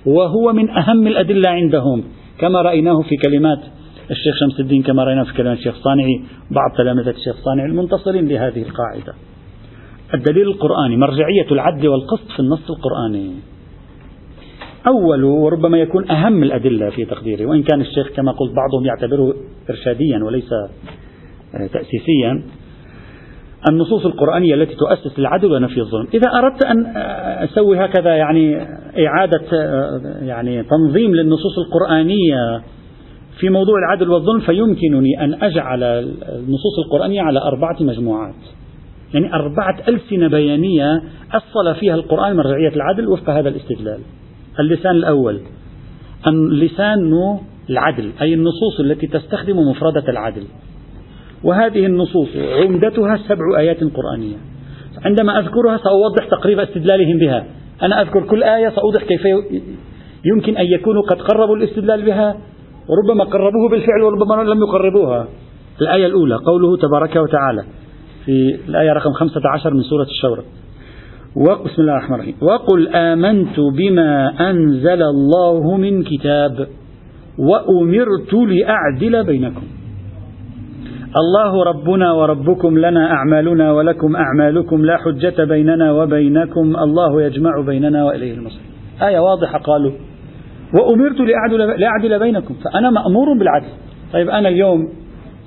وهو 0.05 0.53
من 0.53 0.69
أهم 0.69 1.07
الأدلة 1.07 1.49
عندهم. 1.49 2.03
كما 2.39 2.61
رأيناه 2.61 3.01
في 3.01 3.15
كلمات 3.15 3.59
الشيخ 4.11 4.35
شمس 4.39 4.59
الدين 4.59 4.83
كما 4.83 5.03
رأينا 5.03 5.23
في 5.23 5.33
كلمات 5.33 5.57
الشيخ 5.57 5.75
صانعي 5.75 6.21
بعض 6.51 6.77
تلامذة 6.77 7.09
الشيخ 7.09 7.35
صانعي 7.45 7.65
المنتصرين 7.65 8.27
لهذه 8.27 8.61
القاعدة. 8.61 9.13
الدليل 10.13 10.47
القرآني 10.47 10.97
مرجعية 10.97 11.51
العدل 11.51 11.87
والقسط 11.87 12.31
في 12.31 12.39
النص 12.39 12.69
القرآني. 12.69 13.31
أول 14.87 15.23
وربما 15.23 15.77
يكون 15.77 16.11
أهم 16.11 16.43
الأدلة 16.43 16.89
في 16.89 17.05
تقديري 17.05 17.45
وإن 17.45 17.63
كان 17.63 17.81
الشيخ 17.81 18.07
كما 18.15 18.31
قلت 18.31 18.53
بعضهم 18.55 18.85
يعتبره 18.85 19.33
إرشاديا 19.69 20.19
وليس 20.23 20.53
آه، 20.53 21.67
تأسيسيا 21.67 22.43
النصوص 23.69 24.05
القرآنية 24.05 24.55
التي 24.55 24.75
تؤسس 24.75 25.19
العدل 25.19 25.51
ونفي 25.51 25.79
الظلم. 25.79 26.07
إذا 26.13 26.31
أردت 26.39 26.65
أن 26.65 26.85
آه، 26.85 27.43
أسوي 27.43 27.85
هكذا 27.85 28.15
يعني 28.15 28.57
إعادة 29.07 29.45
آه، 29.53 30.01
يعني 30.21 30.63
تنظيم 30.63 31.15
للنصوص 31.15 31.57
القرآنية 31.67 32.61
في 33.39 33.49
موضوع 33.49 33.79
العدل 33.79 34.09
والظلم 34.09 34.39
فيمكنني 34.39 35.23
أن 35.23 35.33
أجعل 35.43 35.83
النصوص 35.83 36.79
القرآنية 36.85 37.21
على 37.21 37.39
أربعة 37.39 37.75
مجموعات. 37.79 38.35
يعني 39.13 39.33
أربعة 39.33 39.77
ألسنة 39.87 40.27
بيانية 40.27 41.01
أصل 41.33 41.75
فيها 41.79 41.95
القرآن 41.95 42.35
مرجعية 42.35 42.75
العدل 42.75 43.07
وفق 43.07 43.29
هذا 43.29 43.49
الاستدلال. 43.49 43.99
اللسان 44.59 44.95
الأول 44.95 45.39
اللسان 46.27 47.11
العدل 47.69 48.11
أي 48.21 48.33
النصوص 48.33 48.79
التي 48.79 49.07
تستخدم 49.07 49.57
مفردة 49.57 50.09
العدل. 50.09 50.43
وهذه 51.43 51.85
النصوص 51.85 52.27
عمدتها 52.35 53.17
سبع 53.27 53.59
آيات 53.59 53.83
قرآنية. 53.83 54.37
عندما 55.05 55.39
أذكرها 55.39 55.77
سأوضح 55.77 56.25
تقريب 56.31 56.59
استدلالهم 56.59 57.17
بها. 57.17 57.45
أنا 57.81 58.01
أذكر 58.01 58.23
كل 58.23 58.43
آية 58.43 58.69
سأوضح 58.69 59.03
كيف 59.03 59.21
يمكن 60.25 60.57
أن 60.57 60.65
يكونوا 60.65 61.01
قد 61.01 61.21
قربوا 61.21 61.55
الاستدلال 61.55 62.05
بها. 62.05 62.37
وربما 62.89 63.23
قربوه 63.23 63.69
بالفعل 63.69 64.01
وربما 64.01 64.43
لم 64.43 64.59
يقربوها. 64.59 65.27
الآية 65.81 66.05
الأولى 66.05 66.35
قوله 66.35 66.77
تبارك 66.77 67.15
وتعالى 67.15 67.63
في 68.25 68.59
الآية 68.69 68.93
رقم 68.93 69.11
15 69.11 69.73
من 69.73 69.81
سورة 69.81 70.03
الشورى. 70.03 70.43
بسم 71.65 71.81
الله 71.81 71.93
الرحمن 71.93 72.15
الرحيم. 72.15 72.35
وقل 72.41 72.87
آمنت 72.87 73.59
بما 73.59 74.33
أنزل 74.49 75.01
الله 75.03 75.77
من 75.77 76.03
كتاب 76.03 76.67
وأمرت 77.39 78.33
لأعدل 78.33 79.23
بينكم. 79.23 79.63
الله 81.17 81.63
ربنا 81.63 82.11
وربكم 82.11 82.77
لنا 82.77 83.11
أعمالنا 83.11 83.73
ولكم 83.73 84.15
أعمالكم 84.15 84.85
لا 84.85 84.97
حجة 84.97 85.43
بيننا 85.43 85.91
وبينكم. 85.91 86.75
الله 86.75 87.21
يجمع 87.21 87.61
بيننا 87.65 88.05
وإليه 88.05 88.33
المصير. 88.33 88.61
آية 89.01 89.19
واضحة 89.19 89.59
قالوا. 89.59 89.91
وأمرت 90.73 91.19
لأعدل, 91.19 91.79
لأعدل 91.79 92.19
بينكم 92.19 92.53
فأنا 92.53 92.89
مأمور 92.89 93.37
بالعدل. 93.39 93.67
طيب 94.13 94.29
أنا 94.29 94.49
اليوم 94.49 94.89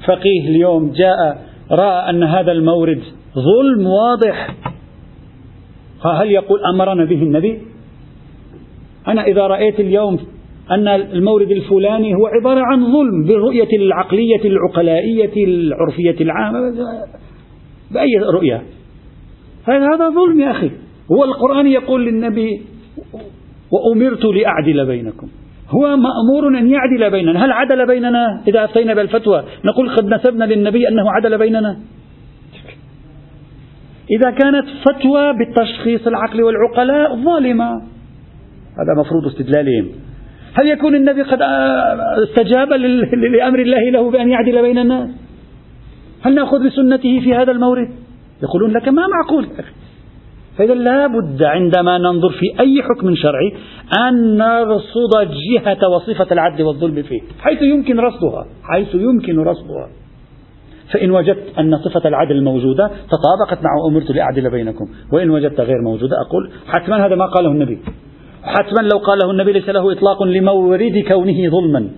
فقيه 0.07 0.49
اليوم 0.49 0.93
جاء 0.93 1.39
رأى 1.71 2.11
أن 2.11 2.23
هذا 2.23 2.53
المورد 2.53 3.03
ظلم 3.35 3.87
واضح. 3.87 4.57
هل 6.21 6.31
يقول 6.31 6.61
أمرنا 6.75 7.05
به 7.05 7.23
النبي؟ 7.23 7.59
أنا 9.09 9.25
إذا 9.25 9.47
رأيت 9.47 9.81
اليوم 9.81 10.19
أن 10.71 10.89
المورد 10.89 11.51
الفلاني 11.51 12.15
هو 12.15 12.27
عبارة 12.27 12.61
عن 12.61 12.93
ظلم 12.93 13.25
بالرؤية 13.27 13.77
العقلية 13.77 14.45
العقلائية 14.45 15.45
العرفية 15.45 16.17
العامة 16.21 16.59
بأي 17.91 18.17
رؤية؟ 18.35 18.63
هذا 19.65 20.09
ظلم 20.09 20.41
يا 20.41 20.51
أخي. 20.51 20.71
هو 21.13 21.25
القرآن 21.25 21.67
يقول 21.67 22.07
للنبي 22.07 22.63
وأمرت 23.71 24.25
لأعدل 24.25 24.87
بينكم. 24.87 25.29
هو 25.71 25.97
مأمور 25.97 26.59
أن 26.59 26.71
يعدل 26.71 27.11
بيننا. 27.11 27.45
هل 27.45 27.53
عدل 27.53 27.87
بيننا 27.87 28.43
إذا 28.49 28.65
أفتينا 28.65 28.95
بالفتوى؟ 28.95 29.45
نقول 29.65 29.91
قد 29.91 30.07
نسبنا 30.07 30.45
للنبي 30.45 30.89
أنه 30.89 31.11
عدل 31.11 31.39
بيننا. 31.39 31.77
إذا 34.11 34.31
كانت 34.31 34.67
فتوى 34.85 35.33
بالتشخيص 35.33 36.07
العقلي 36.07 36.43
والعقلاء 36.43 37.17
ظالمة. 37.17 37.71
هذا 38.79 39.01
مفروض 39.01 39.27
استدلالهم. 39.27 39.89
هل 40.55 40.67
يكون 40.67 40.95
النبي 40.95 41.23
قد 41.23 41.39
استجاب 42.29 42.73
لأمر 42.73 43.59
الله 43.59 43.91
له 43.91 44.11
بأن 44.11 44.31
يعدل 44.31 44.63
بين 44.63 44.79
الناس؟ 44.79 45.09
هل 46.23 46.35
نأخذ 46.35 46.67
بسنته 46.67 47.21
في 47.21 47.35
هذا 47.35 47.53
المورد؟ 47.53 47.89
يقولون 48.43 48.71
لك 48.71 48.89
ما 48.89 49.03
معقول. 49.07 49.47
فإذا 50.61 50.75
لا 50.75 51.07
بد 51.07 51.43
عندما 51.43 51.99
ننظر 51.99 52.31
في 52.31 52.61
أي 52.61 52.83
حكم 52.83 53.15
شرعي 53.15 53.53
أن 54.09 54.37
نرصد 54.37 55.31
جهة 55.49 55.89
وصفة 55.89 56.27
العدل 56.33 56.63
والظلم 56.63 57.03
فيه 57.03 57.21
حيث 57.41 57.63
يمكن 57.63 58.01
رصدها 58.01 58.47
حيث 58.63 58.95
يمكن 58.95 59.39
رصدها. 59.39 59.89
فإن 60.93 61.11
وجدت 61.11 61.59
أن 61.59 61.77
صفة 61.77 62.09
العدل 62.09 62.45
موجودة 62.45 62.87
تطابقت 62.87 63.65
مع 63.65 63.71
أمرت 63.89 64.11
لأعدل 64.11 64.51
بينكم. 64.51 64.89
وإن 65.13 65.31
وجدت 65.31 65.61
غير 65.61 65.83
موجودة 65.85 66.17
أقول 66.21 66.51
حتما 66.67 67.07
هذا 67.07 67.15
ما 67.15 67.27
قاله 67.27 67.51
النبي. 67.51 67.79
حتما 68.43 68.89
لو 68.93 68.99
قاله 68.99 69.31
النبي 69.31 69.53
ليس 69.53 69.69
له 69.69 69.93
إطلاق 69.93 70.23
لمورد 70.23 71.05
كونه 71.09 71.51
ظلما 71.51 71.89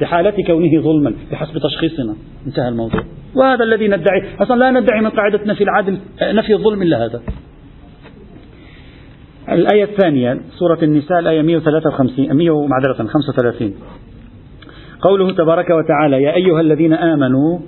بحالة 0.00 0.44
كونه 0.46 0.82
ظلما 0.82 1.14
بحسب 1.32 1.58
تشخيصنا. 1.58 2.14
انتهى 2.46 2.68
الموضوع. 2.68 3.00
وهذا 3.36 3.64
الذي 3.64 3.88
ندعي. 3.88 4.22
أصلا 4.40 4.56
لا 4.58 4.80
ندعي 4.80 5.00
من 5.00 5.10
قاعدة 5.10 5.40
نفي 5.44 5.64
العدل 5.64 5.98
نفي 6.22 6.54
الظلم 6.54 6.82
إلا 6.82 7.04
هذا. 7.04 7.22
الآية 9.48 9.84
الثانية 9.84 10.40
سورة 10.58 10.78
النساء 10.82 11.18
الآية 11.18 11.42
153 11.42 12.36
100 12.36 12.66
معذرة 12.66 13.06
35 13.06 13.74
قوله 15.00 15.30
تبارك 15.30 15.70
وتعالى 15.70 16.22
يا 16.22 16.34
أيها 16.34 16.60
الذين 16.60 16.92
آمنوا 16.92 17.58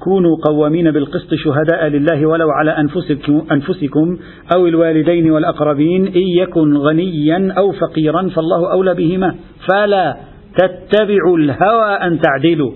كونوا 0.00 0.36
قوامين 0.48 0.90
بالقسط 0.90 1.34
شهداء 1.34 1.86
لله 1.86 2.26
ولو 2.26 2.50
على 2.50 2.70
أنفسكم, 2.70 3.42
أنفسكم 3.52 4.18
أو 4.56 4.66
الوالدين 4.66 5.30
والأقربين 5.30 6.06
إن 6.06 6.22
يكن 6.38 6.76
غنيا 6.76 7.54
أو 7.58 7.72
فقيرا 7.72 8.28
فالله 8.28 8.72
أولى 8.72 8.94
بهما. 8.94 9.34
فلا 9.68 10.16
تتبعوا 10.58 11.38
الهوى 11.38 11.92
أن 11.92 12.20
تعدلوا. 12.20 12.72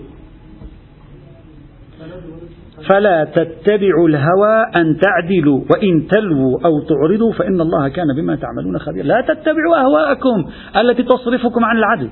فلا 2.86 3.24
تتبعوا 3.24 4.08
الهوى 4.08 4.66
أن 4.76 4.96
تعدلوا 4.98 5.60
وإن 5.70 6.06
تلووا 6.06 6.58
أو 6.64 6.80
تعرضوا 6.80 7.32
فإن 7.32 7.60
الله 7.60 7.88
كان 7.88 8.06
بما 8.16 8.36
تعملون 8.36 8.78
خبيرا 8.78 9.06
لا 9.06 9.20
تتبعوا 9.20 9.76
أهواءكم 9.80 10.44
التي 10.76 11.02
تصرفكم 11.02 11.64
عن 11.64 11.76
العدل. 11.76 12.10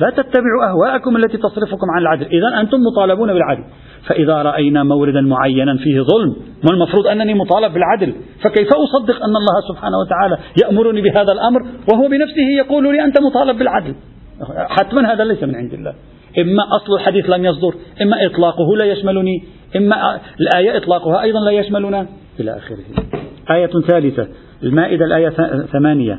لا 0.00 0.10
تتبعوا 0.10 0.64
أهواءكم 0.70 1.16
التي 1.16 1.36
تصرفكم 1.36 1.86
عن 1.94 2.02
العدل. 2.02 2.26
إذا 2.26 2.60
أنتم 2.60 2.78
مطالبون 2.92 3.32
بالعدل. 3.32 3.64
فإذا 4.08 4.42
رأينا 4.42 4.84
موردا 4.84 5.20
معينا 5.20 5.76
فيه 5.76 6.00
ظلم 6.00 6.36
ما 6.64 6.70
المفروض 6.72 7.06
أنني 7.06 7.34
مطالب 7.34 7.72
بالعدل؟ 7.72 8.14
فكيف 8.42 8.68
أصدق 8.68 9.16
أن 9.16 9.36
الله 9.36 9.56
سبحانه 9.68 9.96
وتعالى 9.98 10.38
يأمرني 10.62 11.00
بهذا 11.02 11.32
الأمر 11.32 11.60
وهو 11.92 12.08
بنفسه 12.08 12.48
يقول 12.58 12.84
لي 12.84 13.04
أنت 13.04 13.20
مطالب 13.20 13.58
بالعدل؟ 13.58 13.94
حتما 14.68 15.12
هذا 15.12 15.24
ليس 15.24 15.42
من 15.42 15.54
عند 15.54 15.72
الله. 15.72 15.94
إما 16.38 16.62
أصل 16.76 16.94
الحديث 16.94 17.30
لم 17.30 17.44
يصدر 17.44 17.74
إما 18.02 18.26
إطلاقه 18.26 18.76
لا 18.76 18.84
يشملني 18.84 19.44
إما 19.76 20.20
الآية 20.40 20.76
إطلاقها 20.76 21.22
أيضا 21.22 21.40
لا 21.40 21.50
يشملنا. 21.50 22.06
إلى 22.40 22.56
آخره. 22.56 22.78
آية 23.50 23.70
ثالثة 23.88 24.28
المائدة 24.62 25.04
الآية 25.04 25.28
ثمانية. 25.66 26.18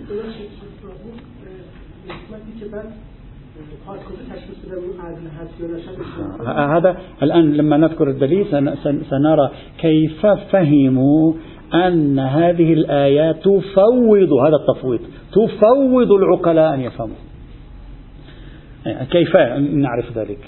هذا 6.47 6.97
الآن 7.23 7.53
لما 7.53 7.77
نذكر 7.77 8.09
الدليل 8.09 8.45
سنرى 9.09 9.51
كيف 9.77 10.25
فهموا 10.25 11.33
أن 11.73 12.19
هذه 12.19 12.73
الآيات 12.73 13.35
تفوض 13.35 14.33
هذا 14.33 14.55
التفويض 14.55 14.99
تفوض 15.31 16.11
العقلاء 16.11 16.73
أن 16.73 16.81
يفهموا. 16.81 17.30
كيف 19.11 19.35
نعرف 19.73 20.17
ذلك؟ 20.17 20.39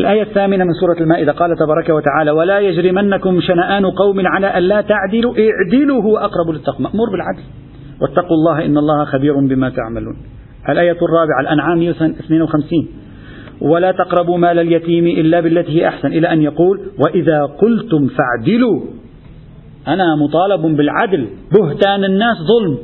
الآية 0.00 0.22
الثامنة 0.22 0.64
من 0.64 0.72
سورة 0.72 1.00
المائدة 1.00 1.32
قال 1.32 1.56
تبارك 1.56 1.88
وتعالى 1.88 2.30
ولا 2.30 2.60
يجرمنكم 2.60 3.40
شنآن 3.40 3.86
قوم 3.86 4.26
على 4.26 4.58
ألا 4.58 4.80
تعدلوا 4.80 5.34
اعدلوا 5.38 6.02
هو 6.02 6.16
أقرب 6.16 6.50
للتقوى. 6.50 6.80
مأمور 6.80 7.10
بالعدل. 7.10 7.42
واتقوا 8.02 8.36
الله 8.36 8.64
إن 8.64 8.78
الله 8.78 9.04
خبير 9.04 9.34
بما 9.48 9.70
تعملون. 9.70 10.16
الآية 10.68 10.98
الرابعة 11.02 11.40
الأنعام 11.40 11.82
52 11.82 12.88
ولا 13.60 13.92
تقربوا 13.92 14.38
مال 14.38 14.58
اليتيم 14.58 15.06
إلا 15.06 15.40
بالتي 15.40 15.80
هي 15.80 15.88
أحسن. 15.88 16.08
إلى 16.08 16.32
أن 16.32 16.42
يقول 16.42 16.80
وإذا 17.04 17.42
قلتم 17.42 18.08
فاعدلوا. 18.08 18.80
أنا 19.88 20.04
مطالب 20.16 20.76
بالعدل 20.76 21.28
بهتان 21.52 22.04
الناس 22.04 22.36
ظلم. 22.36 22.78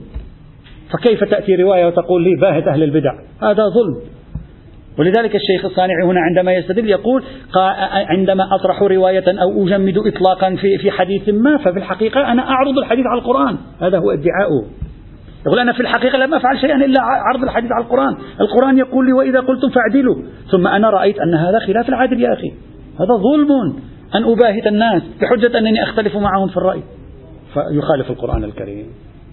فكيف 0.92 1.24
تأتي 1.24 1.54
رواية 1.56 1.86
وتقول 1.86 2.22
لي 2.22 2.36
باهت 2.40 2.68
أهل 2.68 2.82
البدع؟ 2.82 3.12
هذا 3.42 3.64
ظلم. 3.68 4.09
ولذلك 5.00 5.36
الشيخ 5.36 5.64
الصانع 5.64 5.94
هنا 6.04 6.20
عندما 6.20 6.52
يستدل 6.52 6.90
يقول 6.90 7.24
عندما 8.08 8.54
أطرح 8.54 8.82
رواية 8.82 9.24
أو 9.28 9.66
أجمد 9.66 9.98
إطلاقا 9.98 10.54
في 10.54 10.78
في 10.78 10.90
حديث 10.90 11.28
ما 11.28 11.56
ففي 11.58 11.78
الحقيقة 11.78 12.32
أنا 12.32 12.42
أعرض 12.42 12.78
الحديث 12.78 13.06
على 13.06 13.20
القرآن. 13.20 13.56
هذا 13.82 13.98
هو 13.98 14.10
ادعاؤه. 14.10 14.66
يقول 15.46 15.58
أنا 15.58 15.72
في 15.72 15.80
الحقيقة 15.80 16.18
لم 16.18 16.34
أفعل 16.34 16.60
شيئا 16.60 16.76
إلا 16.76 17.00
عرض 17.00 17.42
الحديث 17.42 17.72
على 17.72 17.84
القرآن. 17.84 18.16
القرآن 18.40 18.78
يقول 18.78 19.06
لي 19.06 19.12
وإذا 19.12 19.40
قلتم 19.40 19.68
فاعدلوا. 19.68 20.16
ثم 20.50 20.66
أنا 20.66 20.90
رأيت 20.90 21.18
أن 21.18 21.34
هذا 21.34 21.58
خلاف 21.58 21.88
العادل 21.88 22.20
يا 22.20 22.32
أخي. 22.32 22.52
هذا 23.00 23.14
ظلم. 23.16 23.76
أن 24.14 24.32
أباهت 24.32 24.66
الناس 24.66 25.02
بحجة 25.20 25.58
أنني 25.58 25.82
أختلف 25.82 26.16
معهم 26.16 26.48
في 26.48 26.56
الرأي. 26.56 26.82
فيخالف 27.54 28.10
القرآن 28.10 28.44
الكريم. 28.44 28.86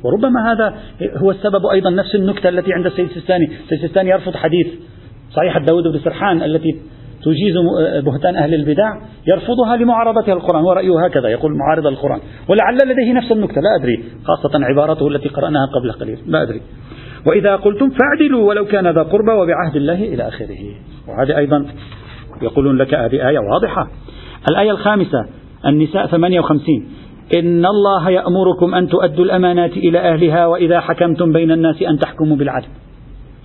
وربما 0.03 0.51
هذا 0.51 0.73
هو 1.17 1.31
السبب 1.31 1.65
أيضا 1.73 1.89
نفس 1.89 2.15
النكتة 2.15 2.49
التي 2.49 2.73
عند 2.73 2.85
السيد 2.85 3.05
السيستاني. 3.05 3.45
السيد 3.45 3.71
السيستاني 3.71 4.09
يرفض 4.09 4.35
حديث 4.35 4.67
صحيحة 5.35 5.59
داود 5.59 5.83
بن 5.83 5.99
سرحان 5.99 6.43
التي 6.43 6.75
تجيز 7.23 7.55
بهتان 8.05 8.35
أهل 8.35 8.53
البدع 8.53 8.93
يرفضها 9.27 9.75
لمعارضتها 9.75 10.33
القرآن 10.33 10.63
ورأيه 10.63 11.05
هكذا 11.05 11.29
يقول 11.29 11.57
معارض 11.57 11.87
القرآن. 11.87 12.19
ولعل 12.49 12.75
لديه 12.75 13.13
نفس 13.13 13.31
النكتة 13.31 13.61
لا 13.61 13.75
أدري 13.79 14.03
خاصة 14.23 14.65
عبارته 14.65 15.07
التي 15.07 15.29
قرأناها 15.29 15.65
قبل 15.65 15.91
قليل 15.91 16.19
لا 16.27 16.41
أدري. 16.41 16.61
وإذا 17.25 17.55
قلتم 17.55 17.89
فاعدلوا 17.89 18.49
ولو 18.49 18.65
كان 18.65 18.87
ذا 18.87 19.03
قربى 19.03 19.31
وبعهد 19.31 19.75
الله 19.75 20.03
إلى 20.03 20.27
آخره. 20.27 20.59
وهذه 21.07 21.37
أيضا 21.37 21.65
يقولون 22.41 22.77
لك 22.77 22.93
هذه 22.93 23.29
آية 23.29 23.39
واضحة. 23.39 23.87
الآية 24.49 24.71
الخامسة 24.71 25.25
النساء 25.65 26.07
58 26.07 26.87
إن 27.39 27.65
الله 27.65 28.09
يأمركم 28.09 28.75
أن 28.75 28.87
تؤدوا 28.87 29.25
الأمانات 29.25 29.71
إلى 29.71 29.99
أهلها 29.99 30.45
وإذا 30.45 30.79
حكمتم 30.79 31.33
بين 31.33 31.51
الناس 31.51 31.81
أن 31.81 31.99
تحكموا 31.99 32.37
بالعدل. 32.37 32.67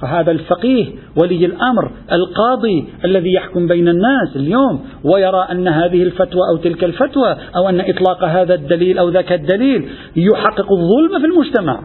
فهذا 0.02 0.30
الفقيه 0.30 0.86
ولي 1.22 1.46
الأمر 1.46 1.90
القاضي 2.12 2.84
الذي 3.04 3.32
يحكم 3.32 3.66
بين 3.66 3.88
الناس 3.88 4.36
اليوم 4.36 4.84
ويرى 5.04 5.46
أن 5.50 5.68
هذه 5.68 6.02
الفتوى 6.02 6.40
أو 6.52 6.56
تلك 6.56 6.84
الفتوى 6.84 7.36
أو 7.56 7.68
أن 7.68 7.80
إطلاق 7.80 8.24
هذا 8.24 8.54
الدليل 8.54 8.98
أو 8.98 9.08
ذاك 9.08 9.32
الدليل 9.32 9.88
يحقق 10.16 10.66
الظلم 10.72 11.20
في 11.20 11.26
المجتمع. 11.26 11.80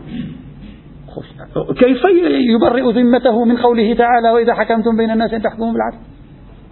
كيف 1.80 2.02
يبرئ 2.56 2.92
ذمته 2.92 3.46
من 3.46 3.58
قوله 3.58 3.94
تعالى 3.94 4.30
وإذا 4.30 4.54
حكمتم 4.54 4.98
بين 4.98 5.12
الناس 5.12 5.34
أن 5.34 5.42
تحكموا 5.42 5.74
بالعدل؟ 5.74 5.98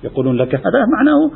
يقولون 0.03 0.37
لك 0.37 0.55
هذا 0.55 0.85
معناه 0.97 1.31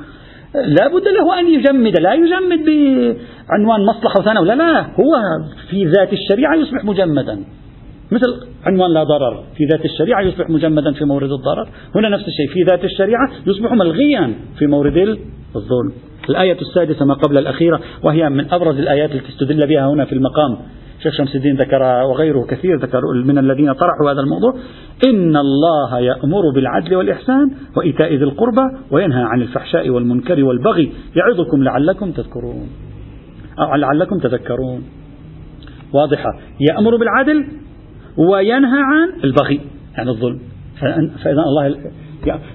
لا 0.53 0.87
بد 0.87 1.07
له 1.07 1.39
أن 1.39 1.47
يجمد 1.47 1.99
لا 1.99 2.13
يجمد 2.13 2.65
بعنوان 2.65 3.85
مصلحة 3.85 4.19
وثانوي 4.19 4.47
لا 4.47 4.53
لا 4.53 4.81
هو 4.81 5.21
في 5.69 5.85
ذات 5.85 6.13
الشريعة 6.13 6.55
يصبح 6.55 6.85
مجمدا. 6.85 7.43
مثل 8.11 8.47
عنوان 8.65 8.93
لا 8.93 9.03
ضرر 9.03 9.43
في 9.57 9.65
ذات 9.65 9.85
الشريعة 9.85 10.21
يصبح 10.21 10.49
مجمدا 10.49 10.93
في 10.93 11.05
مورد 11.05 11.31
الضرر. 11.31 11.69
هنا 11.95 12.09
نفس 12.09 12.23
الشيء 12.27 12.47
في 12.53 12.63
ذات 12.63 12.83
الشريعة 12.83 13.29
يصبح 13.47 13.73
ملغيا 13.73 14.33
في 14.59 14.67
مورد 14.67 14.97
الظلم. 15.55 15.91
الآية 16.29 16.57
السادسة 16.61 17.05
ما 17.05 17.13
قبل 17.13 17.37
الأخيرة 17.37 17.79
وهي 18.03 18.29
من 18.29 18.53
أبرز 18.53 18.79
الآيات 18.79 19.11
التي 19.11 19.29
استدل 19.29 19.67
بها 19.67 19.87
هنا 19.87 20.05
في 20.05 20.13
المقام. 20.13 20.57
شيخ 21.03 21.13
شمس 21.13 21.35
الدين 21.35 21.55
ذكرها 21.55 22.03
وغيره 22.03 22.45
كثير 22.49 22.77
ذكر 22.81 23.01
من 23.25 23.37
الذين 23.37 23.73
طرحوا 23.73 24.11
هذا 24.11 24.21
الموضوع. 24.21 24.53
إن 25.05 25.37
الله 25.37 25.99
يأمر 25.99 26.41
بالعدل 26.55 26.95
والإحسان 26.95 27.51
وإيتاء 27.77 28.13
ذي 28.13 28.23
القربى 28.23 28.61
وينهى 28.91 29.23
عن 29.23 29.41
الفحشاء 29.41 29.89
والمنكر 29.89 30.43
والبغي 30.43 30.91
يعظكم 31.15 31.63
لعلكم 31.63 32.11
تذكرون. 32.11 32.69
أو 33.59 33.75
لعلكم 33.75 34.19
تذكرون. 34.19 34.83
واضحة. 35.93 36.39
يأمر 36.71 36.95
بالعدل 36.97 37.45
وينهى 38.19 38.81
عن 38.81 39.21
البغي 39.23 39.61
يعني 39.97 40.09
الظلم. 40.09 40.39
فإذا 41.23 41.41
الله 41.41 41.75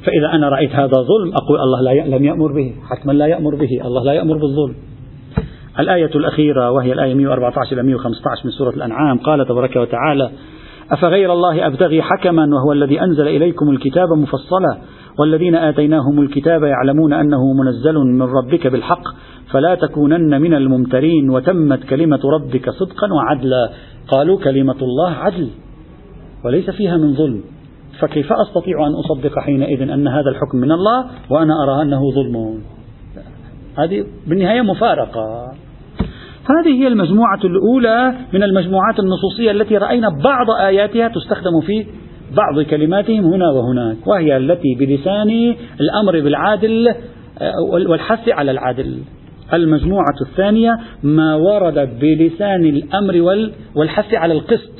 فإذا 0.04 0.32
أنا 0.32 0.48
رأيت 0.48 0.70
هذا 0.70 0.92
ظلم 0.92 1.32
أقول 1.34 1.60
الله 1.60 1.80
لا 1.80 2.16
لم 2.16 2.24
يأمر 2.24 2.52
به 2.52 2.74
حتما 2.90 3.12
لا 3.12 3.26
يأمر 3.26 3.54
به 3.54 3.68
الله 3.84 4.04
لا 4.04 4.12
يأمر 4.12 4.34
بالظلم. 4.34 4.74
الآية 5.78 6.10
الأخيرة 6.14 6.70
وهي 6.70 6.92
الآية 6.92 7.14
114 7.14 7.72
إلى 7.72 7.82
115 7.82 8.44
من 8.44 8.50
سورة 8.50 8.70
الأنعام 8.70 9.18
قال 9.18 9.46
تبارك 9.46 9.76
وتعالى 9.76 10.30
أفغير 10.90 11.32
الله 11.32 11.66
أبتغي 11.66 12.02
حكما 12.02 12.46
وهو 12.54 12.72
الذي 12.72 13.00
أنزل 13.00 13.28
إليكم 13.28 13.70
الكتاب 13.70 14.08
مفصلا 14.08 14.78
والذين 15.18 15.54
آتيناهم 15.54 16.20
الكتاب 16.20 16.62
يعلمون 16.62 17.12
أنه 17.12 17.52
منزل 17.52 17.94
من 17.94 18.22
ربك 18.22 18.66
بالحق 18.66 19.02
فلا 19.50 19.74
تكونن 19.74 20.40
من 20.40 20.54
الممترين 20.54 21.30
وتمت 21.30 21.84
كلمة 21.84 22.20
ربك 22.38 22.70
صدقا 22.70 23.12
وعدلا. 23.12 23.70
قالوا 24.08 24.38
كلمة 24.38 24.76
الله 24.82 25.10
عدل 25.10 25.48
وليس 26.44 26.70
فيها 26.70 26.96
من 26.96 27.14
ظلم. 27.14 27.40
فكيف 28.00 28.32
أستطيع 28.32 28.86
أن 28.86 28.92
أصدق 28.92 29.38
حينئذ 29.38 29.90
أن 29.90 30.08
هذا 30.08 30.30
الحكم 30.30 30.58
من 30.58 30.72
الله 30.72 31.06
وأنا 31.30 31.54
أرى 31.62 31.82
أنه 31.82 32.10
ظلم؟ 32.10 32.60
هذه 33.78 34.06
بالنهاية 34.26 34.62
مفارقة. 34.62 35.52
هذه 36.50 36.82
هي 36.82 36.86
المجموعة 36.86 37.40
الأولى 37.44 38.14
من 38.32 38.42
المجموعات 38.42 38.98
النصوصية 38.98 39.50
التي 39.50 39.76
رأينا 39.76 40.08
بعض 40.24 40.50
آياتها 40.50 41.08
تستخدم 41.08 41.60
في 41.66 41.86
بعض 42.32 42.60
كلماتهم 42.60 43.24
هنا 43.24 43.50
وهناك 43.50 44.06
وهي 44.06 44.36
التي 44.36 44.74
بلسان 44.78 45.54
الأمر 45.80 46.20
بالعادل 46.20 46.88
آه، 46.88 47.52
والحث 47.88 48.28
على 48.28 48.50
العدل 48.50 48.98
المجموعة 49.52 50.14
الثانية 50.30 50.78
ما 51.02 51.34
ورد 51.34 51.98
بلسان 52.00 52.64
الأمر 52.64 53.50
والحث 53.74 54.14
على 54.14 54.34
القسط. 54.34 54.72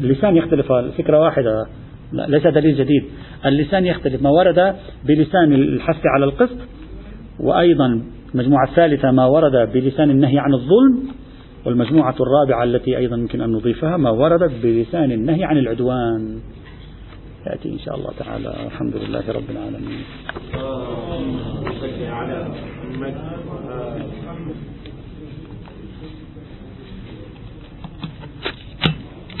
اللسان 0.00 0.36
يختلف 0.36 0.72
الفكرة 0.72 1.20
واحدة 1.20 1.66
ليس 2.12 2.46
دليل 2.46 2.76
جديد. 2.76 3.04
اللسان 3.46 3.86
يختلف. 3.86 4.22
ما 4.22 4.30
ورد 4.30 4.74
بلسان 5.04 5.52
الحث 5.52 6.00
على 6.16 6.24
القسط 6.24 6.58
وأيضا 7.40 8.02
المجموعة 8.34 8.68
الثالثة 8.68 9.10
ما 9.10 9.26
ورد 9.26 9.72
بلسان 9.72 10.10
النهي 10.10 10.38
عن 10.38 10.54
الظلم 10.54 11.02
والمجموعة 11.64 12.14
الرابعة 12.20 12.64
التي 12.64 12.96
أيضا 12.98 13.16
يمكن 13.16 13.40
أن 13.40 13.52
نضيفها 13.52 13.96
ما 13.96 14.10
وردت 14.10 14.52
بلسان 14.62 15.12
النهي 15.12 15.44
عن 15.44 15.58
العدوان. 15.58 16.40
يأتي 17.46 17.68
إن 17.68 17.78
شاء 17.78 17.94
الله 17.94 18.10
تعالى. 18.18 18.54
الحمد 18.66 18.96
لله 18.96 19.32
رب 19.32 19.50
العالمين. 19.50 20.04